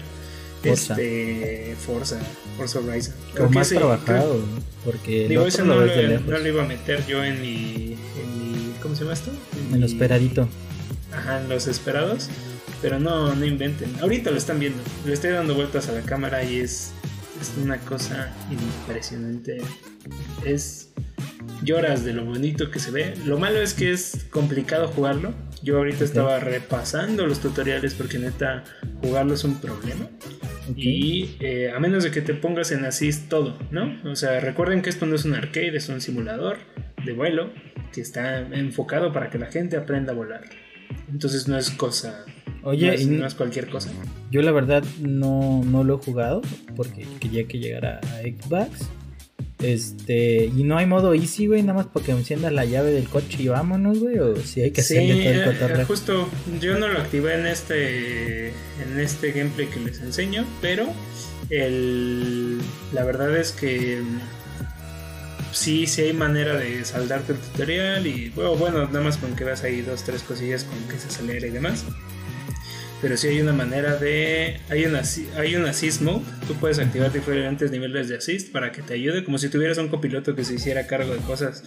[0.63, 0.93] Forza.
[0.93, 2.19] este Forza,
[2.57, 3.13] Forza Horizon.
[3.33, 4.39] Creo más trabajado,
[4.85, 7.97] porque digo, eso no, lo, iba a meter yo en mi,
[8.81, 9.31] ¿cómo se llama esto?
[9.71, 10.47] En, lo esperadito.
[11.11, 12.29] Ajá, en los esperados.
[12.83, 13.91] Pero no, no inventen.
[13.99, 14.83] Ahorita lo están viendo.
[15.07, 16.91] Le estoy dando vueltas a la cámara y es,
[17.41, 19.59] es una cosa impresionante.
[20.45, 20.91] Es
[21.63, 23.15] lloras de lo bonito que se ve.
[23.25, 28.65] Lo malo es que es complicado jugarlo yo ahorita estaba repasando los tutoriales porque neta
[29.01, 30.09] jugarlo es un problema.
[30.75, 33.97] Y eh, a menos de que te pongas en assist todo, ¿no?
[34.03, 36.57] O sea, recuerden que esto no es un arcade, es un simulador
[37.05, 37.49] de vuelo
[37.93, 40.41] que está enfocado para que la gente aprenda a volar.
[41.09, 42.25] Entonces no es cosa.
[42.63, 43.91] Oye, no es, cualquier cosa.
[44.31, 46.41] Yo la verdad no, no lo he jugado
[46.75, 48.87] porque quería que llegara a Xbox.
[49.59, 53.43] Este, y no hay modo easy, güey, nada más porque enciendas la llave del coche
[53.43, 55.85] y vámonos, güey, o si hay que hacerle todo el eh, cotorreo.
[55.85, 60.87] justo, yo no lo activé en este en este gameplay que les enseño, pero
[61.49, 62.59] el
[62.91, 64.01] la verdad es que
[65.53, 69.45] sí, sí hay manera de saldarte el tutorial y bueno, bueno, nada más con que
[69.45, 71.85] veas ahí dos, tres cosillas con que se acelere y demás
[73.03, 74.61] pero sí hay una manera de.
[74.69, 75.01] Hay una,
[75.35, 76.23] hay un assist mode.
[76.47, 79.89] Tú puedes activar diferentes niveles de assist para que te ayude, como si tuvieras un
[79.89, 81.65] copiloto que se hiciera cargo de cosas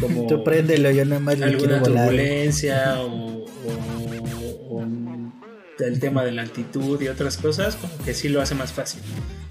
[0.00, 0.26] como.
[0.28, 4.86] Tú préndelo, yo nada más Alguna turbulencia o, o,
[5.80, 9.00] el tema de la altitud y otras cosas, como que sí lo hace más fácil.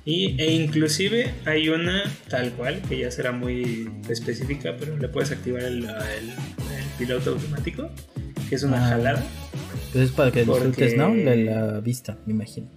[0.05, 5.32] Y, e inclusive hay una tal cual, que ya será muy específica, pero le puedes
[5.32, 6.32] activar el, el,
[6.97, 7.89] piloto automático,
[8.49, 8.89] que es una ah.
[8.89, 9.23] jalada
[9.94, 11.14] es para que disfrutes, ¿no?
[11.14, 12.68] La, la, vista, me imagino.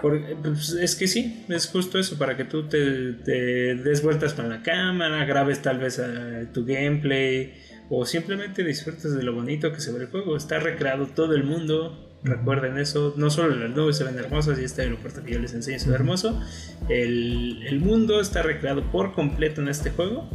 [0.00, 4.62] pues es que sí, es justo eso, para que tú te, des vueltas con la
[4.62, 7.54] cámara, grabes tal vez eh, tu gameplay
[7.90, 10.36] o simplemente disfrutes de lo bonito que se ve el juego.
[10.36, 14.64] Está recreado todo el mundo, Recuerden eso, no solo las nubes se ven hermosas y
[14.64, 16.40] este aeropuerto que yo les enseño se ve hermoso,
[16.88, 20.28] el, el mundo está recreado por completo en este juego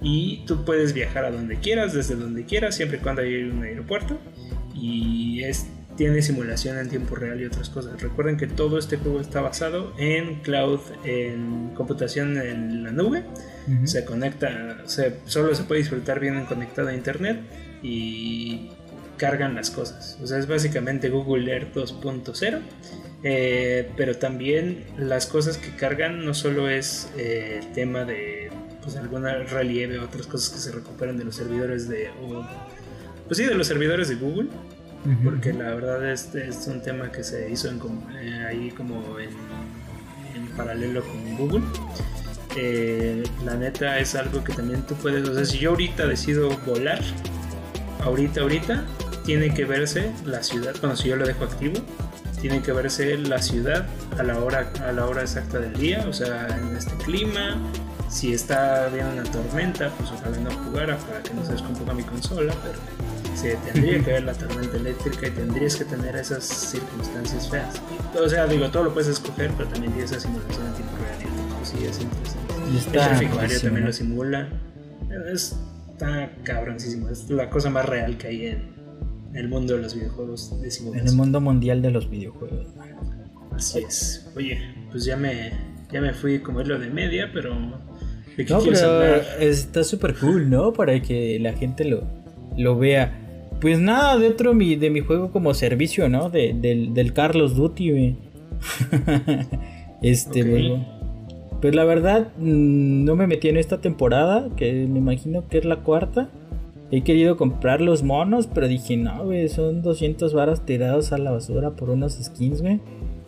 [0.00, 3.64] y tú puedes viajar a donde quieras, desde donde quieras, siempre y cuando haya un
[3.64, 4.20] aeropuerto
[4.74, 5.66] y es,
[5.96, 8.00] tiene simulación en tiempo real y otras cosas.
[8.00, 13.24] Recuerden que todo este juego está basado en cloud, en computación en la nube,
[13.84, 17.40] se conecta, solo se puede disfrutar bien conectado a internet
[17.82, 18.70] y
[19.16, 20.18] cargan las cosas.
[20.22, 22.60] O sea, es básicamente Google Earth 2.0.
[23.24, 28.50] Eh, pero también las cosas que cargan no solo es eh, el tema de
[28.82, 32.10] pues alguna relieve o otras cosas que se recuperan de los servidores de
[33.26, 34.48] pues sí de los servidores de Google
[35.24, 37.80] porque la verdad este es un tema que se hizo en,
[38.20, 39.30] eh, ahí como en,
[40.36, 41.62] en, paralelo con Google
[43.44, 47.00] la neta es algo que también tú puedes o sea si yo ahorita decido volar
[48.04, 48.84] ahorita ahorita
[49.24, 51.74] tiene que verse la ciudad, bueno, si yo lo dejo activo,
[52.40, 53.86] tiene que verse la ciudad
[54.18, 57.56] a la hora, a la hora exacta del día, o sea, en este clima.
[58.08, 62.02] Si está bien una tormenta, pues ojalá no jugara para que no se descomponga mi
[62.02, 62.78] consola, pero
[63.34, 67.80] se tendría que ver la tormenta eléctrica y tendrías que tener esas circunstancias feas.
[68.20, 71.32] O sea, digo, todo lo puedes escoger, pero también tiene esa simulación en tiempo real.
[71.64, 72.54] Sí, es interesante.
[72.70, 74.48] el tráfico aéreo también lo simula.
[75.32, 75.56] Es,
[75.92, 77.08] está cabroncísimo.
[77.08, 78.72] Es la cosa más real que hay en,
[79.34, 82.66] el mundo de los videojuegos de En el mundo mundial de los videojuegos.
[83.52, 84.30] Así es.
[84.36, 84.60] Oye,
[84.90, 85.52] pues ya me,
[85.90, 87.54] ya me fui como es lo de media, pero...
[87.54, 87.78] no,
[88.36, 90.72] pero está súper cool, ¿no?
[90.72, 92.06] Para que la gente lo,
[92.56, 93.21] lo vea.
[93.62, 96.30] Pues nada, de otro mi, de mi juego como servicio, ¿no?
[96.30, 98.16] De, del, Carlos Duty,
[100.02, 100.80] este,
[101.60, 105.64] Pues la verdad, mm, no me metí en esta temporada, que me imagino que es
[105.64, 106.28] la cuarta.
[106.90, 111.30] He querido comprar los monos, pero dije, no, güey, son 200 varas tirados a la
[111.30, 112.80] basura por unos skins, güey.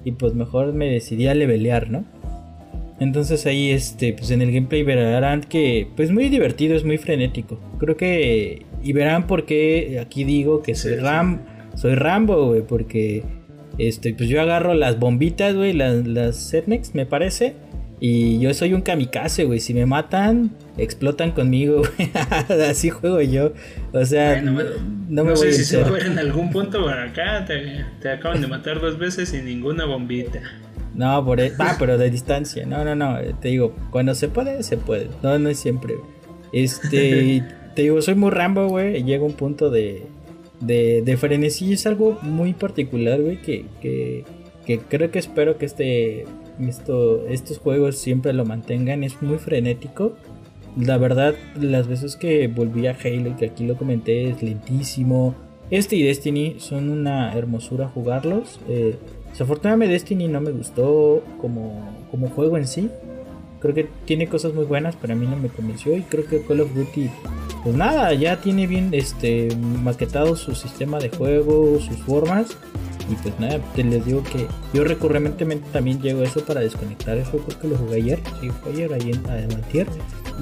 [0.04, 2.04] Y pues mejor me decidí a levelear, ¿no?
[2.98, 7.56] Entonces ahí, este, pues en el gameplay verán que, pues muy divertido, es muy frenético.
[7.78, 11.40] Creo que, y verán por qué aquí digo que soy Ram,
[11.74, 13.24] soy Rambo, güey, porque,
[13.78, 16.54] este, pues yo agarro las bombitas, güey, las, las
[16.92, 17.56] me parece.
[18.00, 19.60] Y yo soy un kamikaze, güey.
[19.60, 22.10] Si me matan, explotan conmigo, güey.
[22.68, 23.54] Así juego yo.
[23.92, 24.52] O sea, no,
[25.08, 27.46] me voy sé si se en algún punto por acá.
[27.46, 30.40] Te, acaban de matar dos veces sin ninguna bombita.
[30.94, 32.66] No, por ah, pero de distancia.
[32.66, 33.18] No, no, no.
[33.40, 35.08] Te digo, cuando se puede, se puede.
[35.22, 35.94] No, no es siempre.
[36.52, 37.42] Este,
[37.74, 39.02] te digo, soy muy Rambo, güey.
[39.04, 40.02] Llega un punto de,
[40.60, 41.72] de, de frenesí.
[41.72, 44.24] Es algo muy particular, güey, que, que,
[44.66, 46.26] que creo que espero que este
[46.60, 50.14] esto, estos juegos siempre lo mantengan, es muy frenético.
[50.76, 55.34] La verdad, las veces que volví a Halo y que aquí lo comenté es lentísimo.
[55.70, 58.60] Este y Destiny son una hermosura jugarlos.
[58.68, 58.96] Eh,
[59.30, 62.90] desafortunadamente Destiny no me gustó como, como juego en sí.
[63.60, 65.96] Creo que tiene cosas muy buenas, pero a mí no me convenció.
[65.96, 67.08] Y creo que Call of Duty,
[67.64, 72.56] pues nada, ya tiene bien este, maquetado su sistema de juego, sus formas.
[73.10, 77.38] Y pues nada, te les digo que yo recurrentemente también llego eso para desconectar eso.
[77.38, 79.84] Creo que lo jugué ayer, sí, fue ayer, ahí en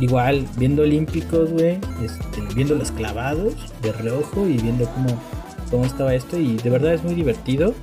[0.00, 5.20] Igual, viendo Olímpicos, güey, este, viendo los clavados de reojo y viendo cómo,
[5.70, 6.38] cómo estaba esto.
[6.38, 7.74] Y de verdad es muy divertido,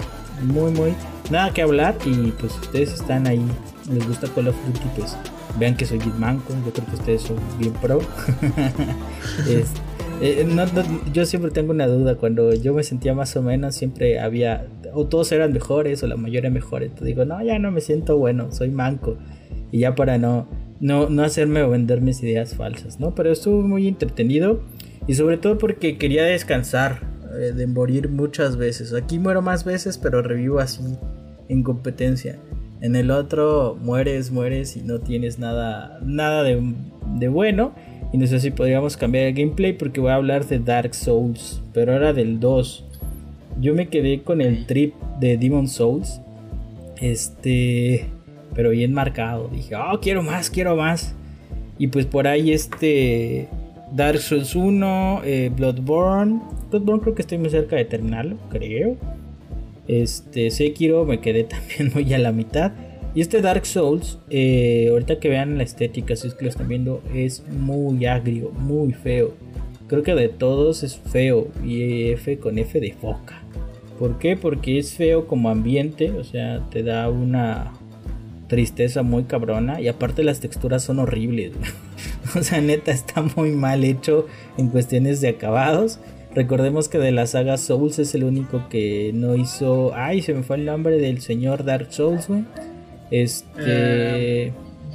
[0.43, 0.93] muy, muy.
[1.29, 1.95] Nada que hablar.
[2.05, 3.45] Y pues ustedes están ahí,
[3.89, 5.15] les gusta Call of Duty, pues
[5.57, 6.53] vean que soy Bitmanco.
[6.65, 7.99] Yo creo que ustedes son bien pro.
[9.47, 9.79] este,
[10.21, 10.45] eh,
[11.13, 12.15] yo siempre tengo una duda.
[12.15, 14.67] Cuando yo me sentía más o menos, siempre había.
[14.93, 16.93] O todos eran mejores, o la mayoría mejores.
[16.95, 19.17] Te digo, no, ya no me siento bueno, soy manco.
[19.71, 20.47] Y ya para no,
[20.79, 23.15] no, no hacerme o vender mis ideas falsas, ¿no?
[23.15, 24.61] Pero estuvo muy entretenido.
[25.07, 27.01] Y sobre todo porque quería descansar
[27.35, 28.93] eh, de morir muchas veces.
[28.93, 30.81] Aquí muero más veces, pero revivo así
[31.47, 32.37] en competencia.
[32.81, 36.61] En el otro mueres, mueres y no tienes nada, nada de,
[37.17, 37.73] de bueno.
[38.11, 41.61] Y no sé si podríamos cambiar el gameplay porque voy a hablar de Dark Souls,
[41.73, 42.85] pero ahora del 2.
[43.59, 46.21] Yo me quedé con el trip de Demon Souls.
[46.99, 48.07] Este,
[48.55, 49.49] pero bien marcado.
[49.49, 51.13] Dije, oh, quiero más, quiero más.
[51.77, 53.47] Y pues por ahí este
[53.91, 56.41] Dark Souls 1, eh, Bloodborne.
[56.69, 58.97] Bloodborne creo que estoy muy cerca de terminarlo, creo.
[59.89, 62.71] Este, Sekiro me quedé también muy a la mitad.
[63.15, 66.67] Y este Dark Souls, eh, ahorita que vean la estética, si es que lo están
[66.67, 69.33] viendo, es muy agrio, muy feo.
[69.87, 73.41] Creo que de todos es feo y F con F de foca.
[73.97, 74.37] ¿Por qué?
[74.37, 77.73] Porque es feo como ambiente, o sea, te da una
[78.47, 81.53] tristeza muy cabrona y aparte las texturas son horribles.
[82.35, 84.27] o sea, neta está muy mal hecho
[84.57, 85.99] en cuestiones de acabados.
[86.35, 89.93] Recordemos que de la saga Souls es el único que no hizo.
[89.95, 92.43] Ay, se me fue el nombre del señor Dark Souls, güey.
[93.09, 94.53] Este.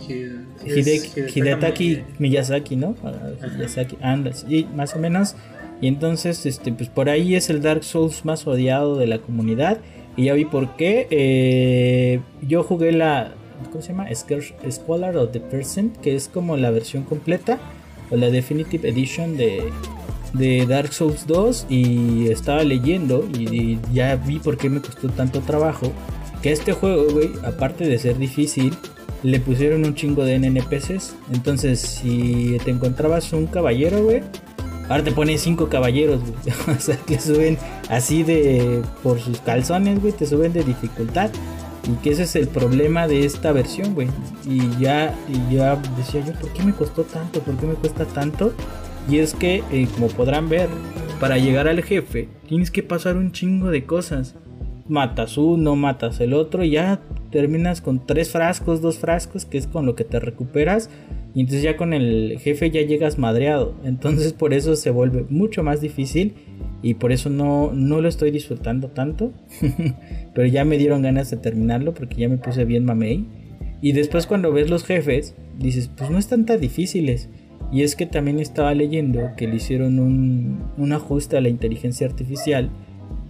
[0.08, 2.94] Uh, Hidetaki Miyazaki, ¿no?
[3.02, 3.12] Ah,
[3.56, 4.46] Miyazaki, andas.
[4.48, 5.34] Y más o menos.
[5.80, 9.78] Y entonces, este, pues por ahí es el Dark Souls más odiado de la comunidad.
[10.16, 11.08] Y ya vi por qué.
[11.10, 13.32] Eh, yo jugué la.
[13.72, 14.06] ¿Cómo se llama?
[14.70, 17.58] Scholar of the Percent, que es como la versión completa.
[18.10, 19.72] O la Definitive Edition de,
[20.34, 21.66] de Dark Souls 2.
[21.68, 23.26] Y estaba leyendo.
[23.38, 25.92] Y, ya vi por qué me costó tanto trabajo.
[26.42, 28.74] Que este juego, güey, aparte de ser difícil,
[29.22, 31.16] le pusieron un chingo de NPCs.
[31.32, 34.22] Entonces, si te encontrabas un caballero, güey
[34.88, 36.56] Ahora te ponen cinco caballeros, güey.
[36.76, 37.58] o sea, que suben
[37.88, 38.82] así de.
[39.02, 40.12] por sus calzones, güey.
[40.12, 41.30] Te suben de dificultad.
[41.86, 44.08] Y que ese es el problema de esta versión, güey.
[44.46, 47.40] Y ya, y ya decía yo, ¿por qué me costó tanto?
[47.40, 48.52] ¿Por qué me cuesta tanto?
[49.08, 50.68] Y es que, eh, como podrán ver,
[51.20, 54.34] para llegar al jefe, tienes que pasar un chingo de cosas.
[54.88, 57.00] Matas uno, matas el otro, y ya
[57.30, 60.90] terminas con tres frascos, dos frascos, que es con lo que te recuperas.
[61.34, 63.74] Y entonces ya con el jefe ya llegas madreado.
[63.84, 66.34] Entonces por eso se vuelve mucho más difícil.
[66.80, 69.32] Y por eso no, no lo estoy disfrutando tanto.
[70.34, 73.26] Pero ya me dieron ganas de terminarlo porque ya me puse bien mamey.
[73.80, 77.28] Y después cuando ves los jefes, dices, pues no están tan difíciles.
[77.72, 82.06] Y es que también estaba leyendo que le hicieron un, un ajuste a la inteligencia
[82.06, 82.70] artificial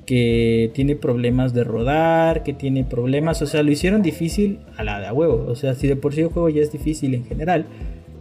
[0.07, 5.01] que tiene problemas de rodar, que tiene problemas, o sea, lo hicieron difícil a la
[5.01, 7.25] de a huevo, o sea, si de por sí el juego ya es difícil en
[7.25, 7.67] general,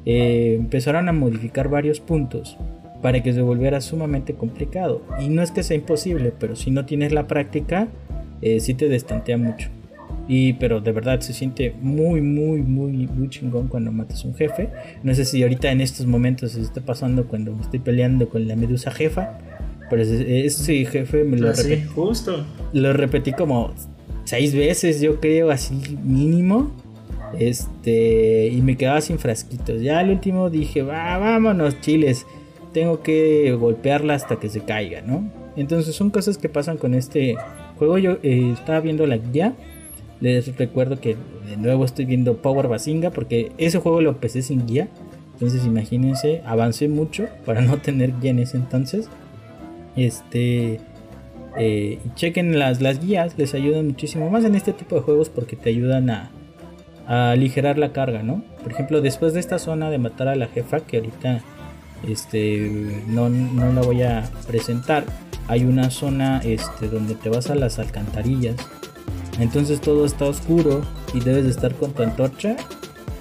[0.05, 2.57] eh, empezaron a modificar varios puntos
[3.01, 5.01] para que se volviera sumamente complicado.
[5.19, 7.89] Y no es que sea imposible, pero si no tienes la práctica,
[8.41, 9.69] eh, sí te destantea mucho.
[10.27, 14.69] Y pero de verdad se siente muy, muy, muy, muy chingón cuando matas un jefe.
[15.03, 18.55] No sé si ahorita en estos momentos se está pasando cuando estoy peleando con la
[18.55, 19.37] medusa jefa.
[19.89, 21.87] Pero ese, jefe me lo ah, repetí.
[21.87, 22.45] justo.
[22.71, 23.73] Lo repetí como
[24.23, 26.71] seis veces, yo creo, así mínimo.
[27.37, 29.81] Este, y me quedaba sin frasquitos.
[29.81, 32.25] Ya al último dije, va, vámonos, chiles.
[32.73, 35.29] Tengo que golpearla hasta que se caiga, ¿no?
[35.55, 37.35] Entonces son cosas que pasan con este
[37.77, 37.97] juego.
[37.97, 39.53] Yo eh, estaba viendo la guía.
[40.23, 41.17] Les recuerdo que
[41.49, 44.87] de nuevo estoy viendo Power Basinga porque ese juego lo empecé sin guía.
[45.33, 49.09] Entonces imagínense, avancé mucho para no tener guía en ese entonces.
[49.97, 50.79] Este,
[51.59, 55.57] eh, chequen las, las guías, les ayudan muchísimo más en este tipo de juegos porque
[55.57, 56.31] te ayudan a,
[57.05, 58.45] a aligerar la carga, ¿no?
[58.63, 61.41] Por ejemplo, después de esta zona de matar a la jefa, que ahorita
[62.07, 65.03] este, no, la voy a presentar,
[65.49, 68.55] hay una zona este, donde te vas a las alcantarillas.
[69.39, 70.81] Entonces todo está oscuro
[71.13, 72.55] y debes de estar con tu antorcha.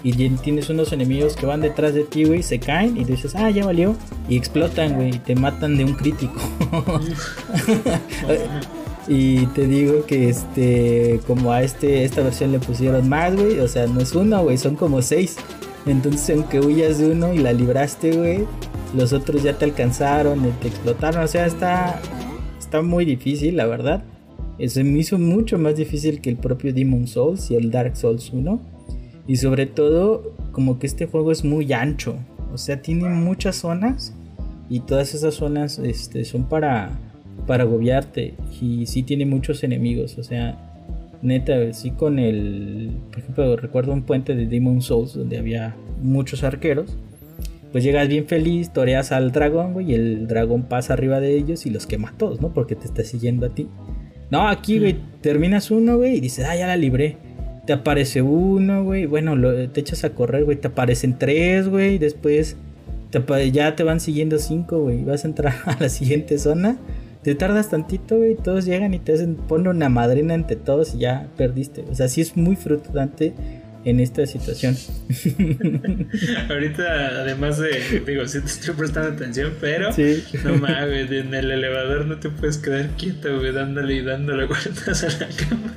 [0.05, 3.51] Y tienes unos enemigos que van detrás de ti, güey, se caen y dices, ah,
[3.51, 3.95] ya valió.
[4.29, 6.41] Y explotan, güey, y te matan de un crítico.
[9.09, 13.59] Y te digo que este, como a este, esta versión le pusieron más, güey.
[13.61, 15.37] O sea, no es uno, güey, son como seis.
[15.87, 18.47] Entonces, aunque huyas de uno y la libraste, güey,
[18.95, 21.25] los otros ya te alcanzaron, te explotaron.
[21.25, 22.01] O sea, está,
[22.59, 24.05] está muy difícil, la verdad.
[24.63, 28.33] Eso me hizo mucho más difícil que el propio Demon Souls y el Dark Souls
[28.33, 28.61] 1.
[29.27, 32.17] Y sobre todo, como que este juego es muy ancho.
[32.53, 34.15] O sea, tiene muchas zonas.
[34.71, 36.99] Y todas esas zonas este, son para
[37.47, 40.59] para agobiarte y sí tiene muchos enemigos, o sea,
[41.23, 46.45] neta, sí con el, por ejemplo, recuerdo un puente de Demon Souls donde había muchos
[46.45, 46.97] arqueros,
[47.73, 51.67] pues llegas bien feliz, toreas al dragón, güey, y el dragón pasa arriba de ellos
[51.67, 52.53] y los quema a todos, ¿no?
[52.53, 53.67] Porque te está siguiendo a ti.
[54.33, 57.19] No, aquí, güey, terminas uno, güey, y dices, ah, ya la libré.
[57.67, 59.37] Te aparece uno, güey, bueno,
[59.69, 62.57] te echas a correr, güey, te aparecen tres, güey, después
[63.53, 66.79] ya te van siguiendo cinco, güey, vas a entrar a la siguiente zona
[67.23, 70.99] te tardas tantito, güey, todos llegan y te hacen, pone una madrina entre todos y
[70.99, 71.85] ya perdiste.
[71.89, 73.33] O sea, sí es muy frustrante
[73.85, 74.77] en esta situación.
[76.49, 76.83] Ahorita,
[77.21, 79.91] además de, digo, sí te estoy prestando atención, pero
[80.45, 85.05] no mames, en el elevador no te puedes quedar quieto, güey, dándole y dándole vueltas
[85.05, 85.75] a la cama.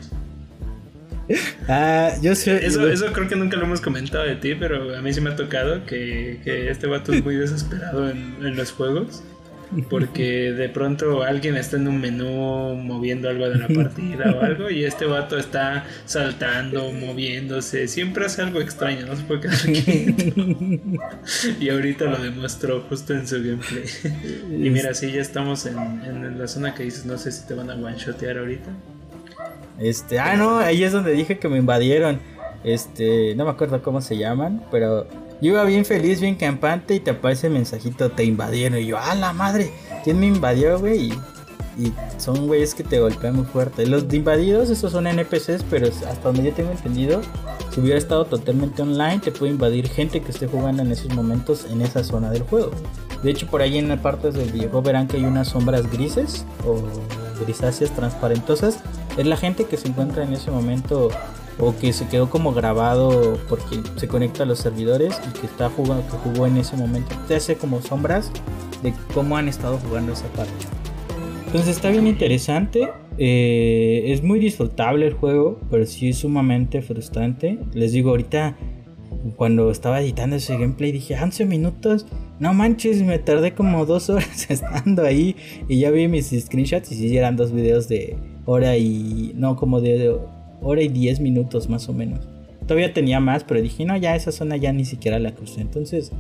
[1.68, 2.64] Ah, yo sé.
[2.66, 5.32] Eso, eso creo que nunca lo hemos comentado de ti, pero a mí sí me
[5.32, 9.24] ha tocado que, que este vato es muy desesperado en, en los juegos.
[9.90, 14.70] Porque de pronto alguien está en un menú moviendo algo de la partida o algo
[14.70, 19.58] y este vato está saltando, moviéndose, siempre hace algo extraño, no se puede quedar
[21.60, 23.86] y ahorita lo demostró justo en su gameplay.
[24.66, 27.54] y mira, sí, ya estamos en, en la zona que dices, no sé si te
[27.54, 28.72] van a one-shotear ahorita.
[29.80, 32.20] Este, ah, no, ahí es donde dije que me invadieron.
[32.64, 35.08] Este, no me acuerdo cómo se llaman, pero
[35.42, 38.80] yo iba bien feliz, bien campante y te aparece el mensajito, te invadieron.
[38.80, 39.72] Y yo, ¡ah, la madre!
[40.06, 41.12] ¿quién me invadió, güey?
[41.78, 43.86] Y, son güeyes que te golpean muy fuerte.
[43.86, 47.22] Los invadidos, esos son NPCs, pero hasta donde yo tengo entendido,
[47.70, 51.66] si hubiera estado totalmente online, te puede invadir gente que esté jugando en esos momentos
[51.70, 52.72] en esa zona del juego.
[53.24, 56.46] De hecho, por ahí en las partes del videojuego verán que hay unas sombras grises
[56.66, 56.82] o
[57.44, 58.80] grisáceas transparentosas.
[59.18, 61.10] Es la gente que se encuentra en ese momento
[61.60, 65.70] o que se quedó como grabado porque se conecta a los servidores y que está
[65.70, 67.16] jugando, que jugó en ese momento.
[67.28, 68.32] Te hace como sombras
[68.84, 70.54] de cómo han estado jugando esa parte.
[71.46, 72.90] Entonces está bien interesante.
[73.18, 77.60] Eh, es muy disfrutable el juego, pero sí es sumamente frustrante.
[77.74, 78.58] Les digo, ahorita
[79.36, 82.06] cuando estaba editando ese gameplay dije 11 minutos.
[82.40, 85.36] No manches, me tardé como dos horas estando ahí
[85.68, 89.82] y ya vi mis screenshots y sí eran dos videos de hora y no como
[89.82, 90.16] de
[90.62, 92.28] hora y 10 minutos más o menos.
[92.62, 95.62] Todavía tenía más, pero dije, no, ya esa zona ya ni siquiera la crucé.
[95.62, 96.12] Entonces,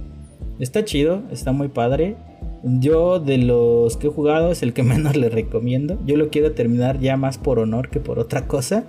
[0.60, 2.16] está chido, está muy padre.
[2.64, 5.98] Yo de los que he jugado es el que menos le recomiendo.
[6.06, 8.84] Yo lo quiero terminar ya más por honor que por otra cosa.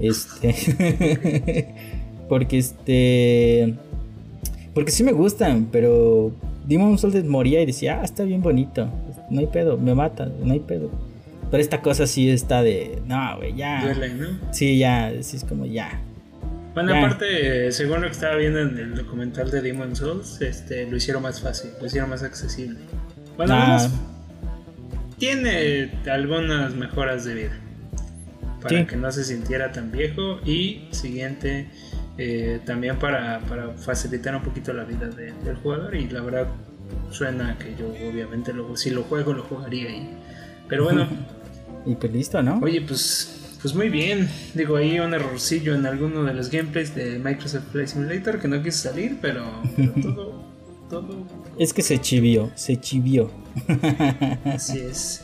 [0.00, 1.74] Este.
[2.28, 3.74] porque este.
[4.74, 6.32] Porque sí me gustan, pero
[6.66, 8.88] Demon Souls moría y decía, ah, está bien bonito.
[9.30, 10.90] No hay pedo, me mata, no hay pedo.
[11.50, 13.02] Pero esta cosa sí está de.
[13.06, 13.82] No, güey, ya.
[13.84, 14.52] Duele, ¿no?
[14.52, 16.00] Sí, ya, sí es como ya.
[16.76, 20.96] Bueno, aparte, según lo que estaba viendo en el documental de Demon Souls, este, lo
[20.98, 22.78] hicieron más fácil, lo hicieron más accesible.
[23.38, 23.88] Bueno, ah.
[25.18, 27.60] tiene algunas mejoras de vida.
[28.60, 30.40] Para que no se sintiera tan viejo.
[30.44, 31.70] Y siguiente,
[32.18, 35.94] eh, también para, para, facilitar un poquito la vida del jugador.
[35.94, 36.48] Y la verdad,
[37.10, 40.10] suena que yo obviamente lo, si lo juego, lo jugaría ahí.
[40.68, 41.08] Pero bueno.
[41.86, 42.58] y pues listo, ¿no?
[42.60, 47.18] Oye, pues pues muy bien, digo ahí un errorcillo en alguno de los gameplays de
[47.18, 49.44] Microsoft Flight Simulator que no quiso salir, pero,
[50.02, 50.44] todo,
[50.88, 51.26] todo...
[51.58, 53.30] Es que se chivió, se chivió.
[54.44, 55.22] Así es.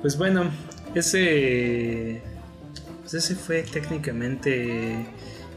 [0.00, 0.44] Pues bueno,
[0.94, 2.22] ese,
[3.02, 5.04] pues ese fue técnicamente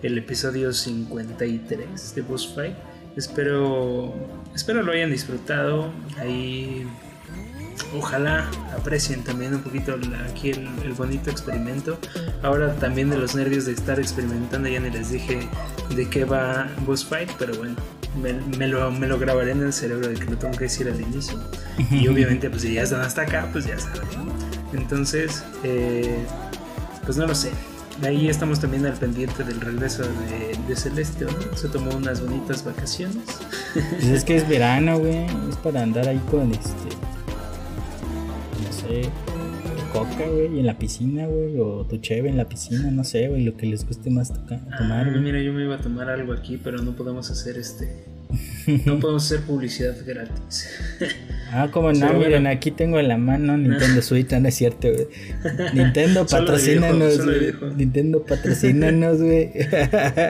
[0.01, 2.75] el episodio 53 de Boss Fight.
[3.15, 4.13] Espero,
[4.53, 5.91] espero lo hayan disfrutado.
[6.19, 6.85] Ahí
[7.95, 9.95] ojalá aprecien también un poquito
[10.29, 11.97] aquí el, bonito experimento.
[12.41, 15.47] Ahora también de los nervios de estar experimentando, ya ni les dije
[15.95, 17.75] de qué va Boss Fight, pero bueno,
[18.21, 20.99] me, lo, me lo grabaré en el cerebro de que lo tengo que decir al
[20.99, 21.39] inicio.
[21.91, 24.01] Y obviamente, pues si ya están hasta acá, pues ya saben.
[24.73, 26.23] Entonces, eh,
[27.05, 27.51] pues no lo sé.
[28.03, 31.55] Ahí estamos también al pendiente del regreso de, de Celeste, ¿no?
[31.55, 33.23] Se tomó unas bonitas vacaciones.
[33.73, 35.25] Pues es que es verano, güey.
[35.49, 37.02] Es para andar ahí con este
[39.93, 43.43] coca, güey, en la piscina, güey, o tu cheve en la piscina, no sé, güey,
[43.43, 45.07] lo que les guste más tomar.
[45.07, 48.13] Ah, mira, yo me iba a tomar algo aquí, pero no podemos hacer este.
[48.85, 50.69] No podemos hacer publicidad gratis.
[51.55, 55.05] Ah, como no, miren, aquí tengo en la mano Nintendo Switch, no es cierto, güey.
[55.75, 57.53] Nintendo patrocínanos, güey.
[57.75, 59.51] Nintendo patrocínanos, güey.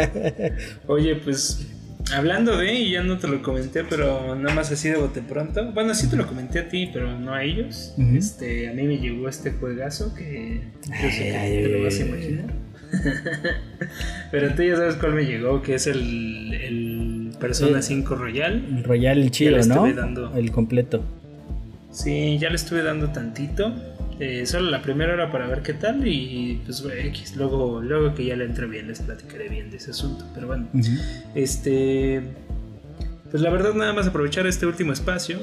[0.88, 1.66] Oye, pues
[2.12, 5.72] Hablando de, y ya no te lo comenté, pero nada más así de bote pronto.
[5.72, 7.94] Bueno, sí te lo comenté a ti, pero no a ellos.
[7.98, 12.06] Este, a mí me llegó este juegazo que yo sé que te lo vas a
[12.06, 12.46] imaginar.
[14.32, 18.66] pero tú ya sabes cuál me llegó, que es el, el Persona 5 Royal.
[18.78, 19.86] El Royal, el chido, ¿no?
[20.36, 21.04] El completo.
[21.92, 23.74] Sí, ya le estuve dando tantito.
[24.26, 28.24] Eh, solo la primera hora para ver qué tal y pues X, luego, luego que
[28.24, 30.26] ya le entre bien les platicaré bien de ese asunto.
[30.34, 30.70] Pero bueno,
[31.36, 32.24] este...
[33.30, 35.40] Pues la verdad nada más aprovechar este último espacio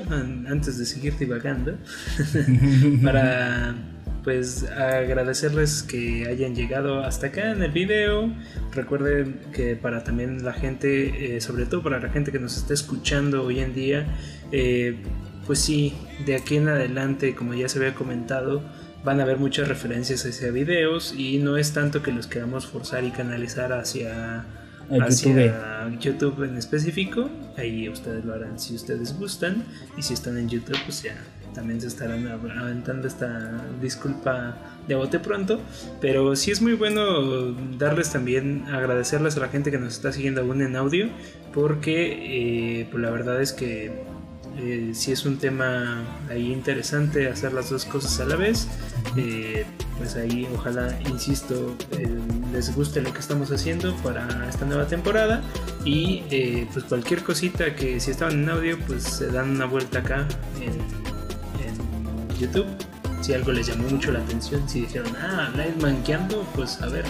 [0.48, 1.76] antes de seguir divagando
[3.04, 3.74] para
[4.24, 8.32] pues agradecerles que hayan llegado hasta acá en el video.
[8.72, 12.72] Recuerden que para también la gente, eh, sobre todo para la gente que nos está
[12.72, 14.06] escuchando hoy en día,
[14.52, 14.96] eh,
[15.46, 15.92] pues sí,
[16.24, 18.62] de aquí en adelante, como ya se había comentado,
[19.04, 23.04] van a haber muchas referencias hacia videos y no es tanto que los queramos forzar
[23.04, 24.44] y canalizar hacia,
[26.00, 26.44] YouTube.
[26.44, 27.30] en específico.
[27.56, 29.64] Ahí ustedes lo harán si ustedes gustan
[29.96, 31.16] y si están en YouTube, pues ya
[31.54, 34.56] también se estarán aventando esta disculpa
[34.86, 35.60] de bote pronto.
[36.00, 40.42] Pero sí es muy bueno darles también, agradecerles a la gente que nos está siguiendo
[40.42, 41.08] aún en audio,
[41.54, 43.92] porque eh, pues la verdad es que
[44.62, 48.68] eh, si es un tema ahí interesante hacer las dos cosas a la vez,
[49.16, 49.64] eh,
[49.98, 52.08] pues ahí ojalá, insisto, eh,
[52.52, 55.42] les guste lo que estamos haciendo para esta nueva temporada.
[55.84, 56.22] Y
[56.72, 60.26] pues cualquier cosita que si estaban en audio, pues se dan una vuelta acá
[60.60, 61.00] en,
[62.38, 62.66] YouTube.
[63.20, 67.04] Si algo les llamó mucho la atención, si dijeron, ah, Light Manqueando, pues a ver,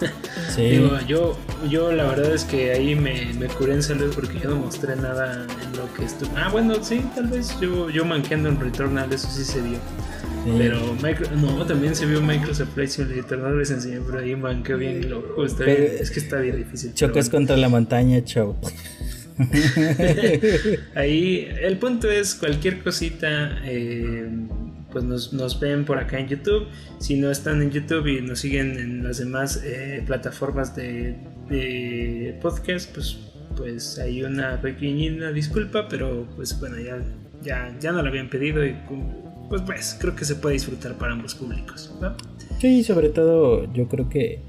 [0.56, 1.36] Digo, yo,
[1.68, 4.96] yo la verdad es que ahí me, me curé en salud porque yo no mostré
[4.96, 6.30] nada en lo que estuve.
[6.36, 9.78] Ah, bueno, sí, tal vez yo, yo manqueando en Returnal, eso sí se vio.
[10.58, 10.78] Pero
[11.36, 15.44] no, también se vio Microsoft Flight Simulator, no les enseñé, pero ahí manqué bien loco.
[15.44, 16.92] Está es que está bien difícil.
[16.92, 18.54] Chocas contra la montaña, chau.
[20.94, 23.58] ahí, el punto es cualquier cosita.
[23.64, 24.28] Eh,
[24.94, 26.68] pues nos, ven por acá en YouTube.
[26.98, 32.94] Si no están en YouTube y nos siguen en las demás eh, plataformas de, podcast,
[32.94, 33.18] pues,
[33.56, 37.02] pues hay una pequeñina disculpa, pero pues bueno, ya,
[37.42, 38.74] ya, ya no lo habían pedido y
[39.48, 41.92] pues, pues creo que se puede disfrutar para ambos públicos.
[42.60, 44.40] Sí, sobre todo yo creo que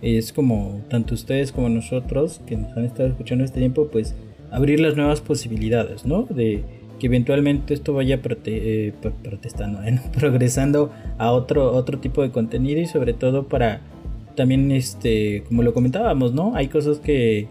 [0.00, 4.14] es como tanto ustedes como nosotros que nos han estado escuchando este tiempo, pues
[4.50, 6.22] abrir las nuevas posibilidades, ¿no?
[6.22, 8.92] De que eventualmente esto vaya eh,
[9.22, 10.00] protestando, ¿eh?
[10.18, 13.80] progresando a otro, otro tipo de contenido y sobre todo para
[14.34, 16.54] también, este, como lo comentábamos, ¿no?
[16.54, 17.48] Hay cosas que,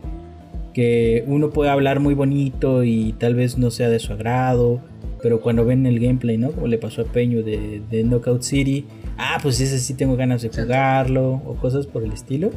[0.74, 4.80] que uno puede hablar muy bonito y tal vez no sea de su agrado,
[5.22, 6.52] pero cuando ven el gameplay, ¿no?
[6.52, 8.86] Como le pasó a Peño de, de Knockout City,
[9.18, 12.52] ah, pues ese sí tengo ganas de jugarlo o cosas por el estilo.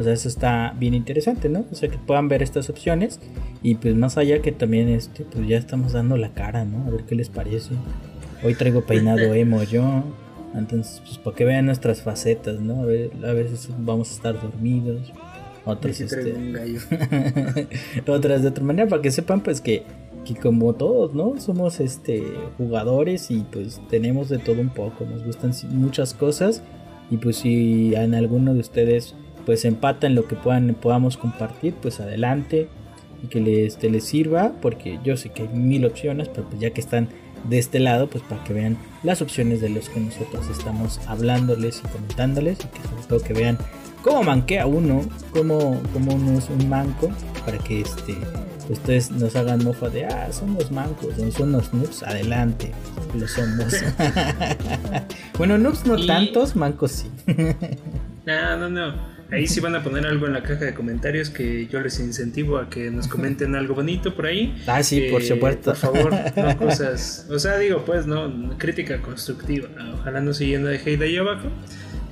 [0.00, 1.66] O sea, eso está bien interesante, ¿no?
[1.70, 3.20] O sea, que puedan ver estas opciones
[3.62, 6.86] y pues más allá que también este, pues ya estamos dando la cara, ¿no?
[6.86, 7.74] A ver qué les parece.
[8.42, 10.02] Hoy traigo peinado emo yo.
[10.54, 12.80] Entonces, pues para que vean nuestras facetas, ¿no?
[12.80, 15.12] A, veces vamos a estar dormidos.
[15.66, 16.34] Otras, este,
[18.08, 19.82] otras de otra manera, para que sepan pues que,
[20.24, 21.38] que como todos, ¿no?
[21.38, 22.24] Somos este
[22.56, 25.04] jugadores y pues tenemos de todo un poco.
[25.04, 26.62] Nos gustan muchas cosas.
[27.10, 29.14] Y pues si en alguno de ustedes
[29.50, 32.68] pues empatan lo que puedan, podamos compartir, pues adelante
[33.20, 36.60] y que les, te les sirva, porque yo sé que hay mil opciones, pero pues
[36.60, 37.08] ya que están
[37.48, 41.82] de este lado, pues para que vean las opciones de los que nosotros estamos hablándoles
[41.84, 43.58] y comentándoles, y que sobre todo que vean
[44.04, 47.10] cómo manquea uno, cómo, cómo uno es un manco,
[47.44, 48.14] para que este
[48.68, 52.70] ustedes nos hagan mofa de, ah, somos mancos, son unos noobs, adelante,
[53.14, 53.74] lo somos.
[55.38, 57.10] bueno, noobs no tantos, mancos sí.
[58.26, 59.09] no, no, no.
[59.32, 62.58] Ahí sí van a poner algo en la caja de comentarios que yo les incentivo
[62.58, 64.60] a que nos comenten algo bonito por ahí.
[64.66, 65.70] Ah, sí, por supuesto.
[65.70, 67.26] Por favor, no cosas.
[67.30, 69.68] O sea, digo, pues, no, crítica constructiva.
[69.94, 71.48] Ojalá no llene de hate ahí abajo.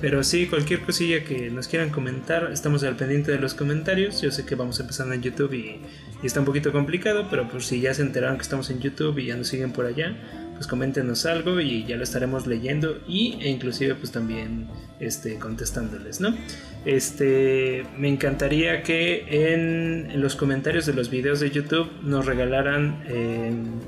[0.01, 4.21] Pero sí, cualquier cosilla que nos quieran comentar, estamos al pendiente de los comentarios.
[4.21, 5.81] Yo sé que vamos empezando en YouTube y,
[6.23, 9.17] y está un poquito complicado, pero por si ya se enteraron que estamos en YouTube
[9.19, 10.15] y ya nos siguen por allá,
[10.59, 14.67] pues coméntenos algo y ya lo estaremos leyendo y, e inclusive pues también
[14.99, 16.35] este, contestándoles, ¿no?
[16.83, 23.79] Este, me encantaría que en, los comentarios de los videos de YouTube nos regalaran em,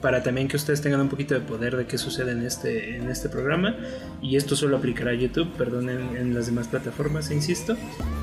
[0.00, 3.08] para también que ustedes tengan un poquito de poder de qué sucede en este, en
[3.08, 3.76] este programa.
[4.22, 7.76] Y esto solo aplicará a YouTube, perdón, en, las demás plataformas, insisto.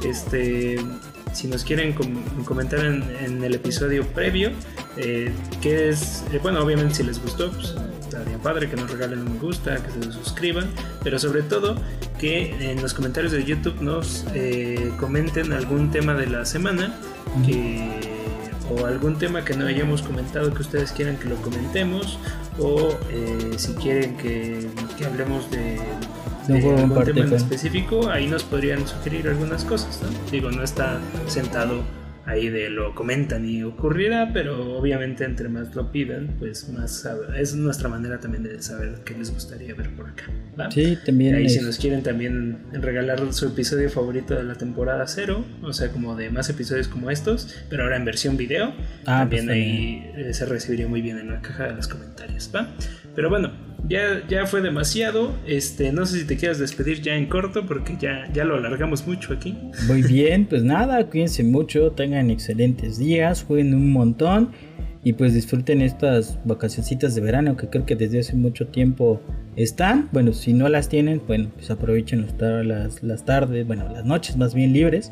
[0.03, 0.77] Este,
[1.33, 1.93] si nos quieren
[2.45, 4.51] comentar en, el episodio previo,
[4.97, 9.19] eh, que es, eh, bueno, obviamente si les gustó, pues estaría padre que nos regalen
[9.19, 10.69] un me gusta, que se suscriban,
[11.03, 11.75] pero sobre todo
[12.19, 16.93] que en los comentarios de YouTube nos eh, comenten algún tema de la semana
[18.69, 22.17] o algún tema que no hayamos comentado que ustedes quieran que lo comentemos
[22.59, 22.89] o
[23.57, 24.67] si quieren que,
[25.05, 25.79] hablemos de,
[26.47, 29.99] algún tema en específico, ahí nos podrían sugerir algunas cosas.
[30.31, 31.83] Digo, no está sentado
[32.25, 37.07] ahí de lo comentan y ocurrirá, pero obviamente entre más lo piden, pues más
[37.37, 40.25] es nuestra manera también de saber qué les gustaría ver por acá.
[40.69, 41.35] Sí, también.
[41.35, 45.91] Ahí si nos quieren también regalar su episodio favorito de la temporada cero, o sea,
[45.91, 48.73] como de más episodios como estos, pero ahora en versión video,
[49.05, 52.49] ah, pues también ahí eh, se recibiría muy bien en la caja de los comentarios,
[52.53, 52.69] ¿va?
[53.15, 53.51] Pero bueno,
[53.87, 55.33] ya, ya fue demasiado.
[55.45, 59.05] Este, no sé si te quieras despedir ya en corto porque ya, ya lo alargamos
[59.07, 59.57] mucho aquí.
[59.87, 64.51] Muy bien, pues nada, cuídense mucho, tengan excelentes días, jueguen un montón
[65.03, 69.21] y pues disfruten estas vacacioncitas de verano que creo que desde hace mucho tiempo
[69.55, 70.09] están.
[70.11, 72.25] Bueno, si no las tienen, bueno, pues aprovechen
[72.67, 75.11] las, las tardes, bueno, las noches más bien libres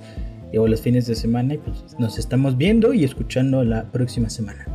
[0.58, 4.66] o los fines de semana y pues nos estamos viendo y escuchando la próxima semana.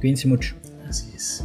[0.00, 0.54] Cuídense mucho.
[0.88, 1.44] Así es.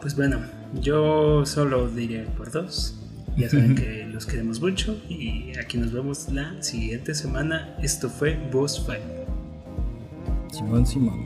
[0.00, 0.38] Pues bueno,
[0.80, 3.00] yo solo diría por dos.
[3.36, 7.76] Ya saben que los queremos mucho y aquí nos vemos la siguiente semana.
[7.82, 9.02] Esto fue Boss Fight.
[10.52, 11.24] Simón Simón.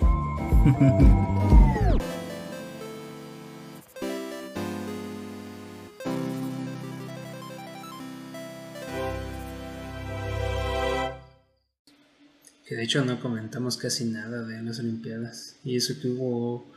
[12.69, 15.57] que de hecho no comentamos casi nada de las Olimpiadas.
[15.65, 16.71] Y eso que hubo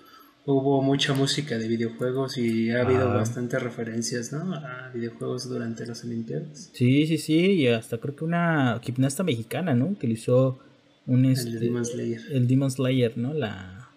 [0.46, 4.54] hubo mucha música de videojuegos y ha habido bastantes referencias, ¿no?
[4.56, 6.72] A videojuegos durante las Olimpiadas.
[6.74, 9.86] Sí, sí, sí, y hasta creo que una gimnasta mexicana, ¿no?
[9.86, 10.60] Utilizó
[11.06, 12.22] un el este, Demon Slayer.
[12.32, 13.34] el Demon Slayer, ¿no?
[13.34, 13.90] La,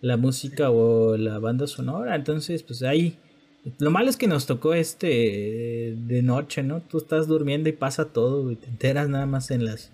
[0.00, 2.14] la música o la banda sonora.
[2.14, 3.16] Entonces, pues ahí.
[3.78, 6.80] Lo malo es que nos tocó este de noche, ¿no?
[6.80, 9.90] Tú estás durmiendo y pasa todo y te enteras nada más en las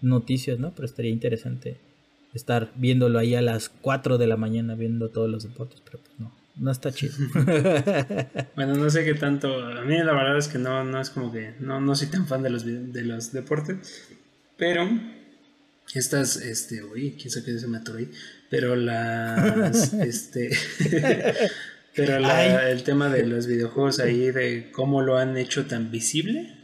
[0.00, 0.72] noticias, ¿no?
[0.74, 1.76] Pero estaría interesante
[2.34, 6.18] estar viéndolo ahí a las 4 de la mañana viendo todos los deportes, pero pues
[6.18, 7.14] no, no está chido.
[8.56, 11.32] bueno, no sé qué tanto, a mí la verdad es que no, no es como
[11.32, 14.08] que, no, no soy tan fan de los, de los deportes,
[14.56, 14.88] pero
[15.94, 18.10] estas, este, uy, quién sabe qué se me atoró ahí,
[18.48, 20.50] pero las, este,
[21.96, 26.56] pero la, el tema de los videojuegos ahí, de cómo lo han hecho tan visible,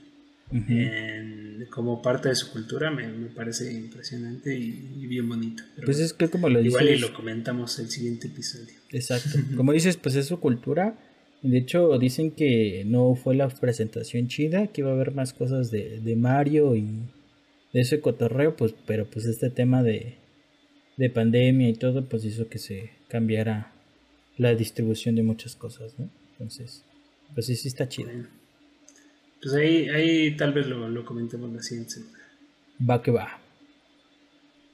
[1.71, 5.63] como parte de su cultura me, parece impresionante y, bien bonito.
[5.85, 6.81] pues es que como lo dices...
[6.81, 8.75] Igual y lo comentamos el siguiente episodio.
[8.91, 9.39] Exacto.
[9.57, 10.99] como dices, pues es su cultura.
[11.43, 15.71] De hecho, dicen que no fue la presentación chida, que iba a haber más cosas
[15.71, 16.87] de, de Mario y
[17.73, 20.17] de ese cotorreo, pues, pero pues este tema de,
[20.97, 23.73] de pandemia y todo, pues hizo que se cambiara
[24.37, 26.11] la distribución de muchas cosas, ¿no?
[26.33, 26.85] Entonces,
[27.35, 28.11] pues sí, sí está chido.
[29.43, 31.97] Pues ahí, ahí tal vez lo, lo comentemos la siguiente.
[32.89, 33.39] Va que va.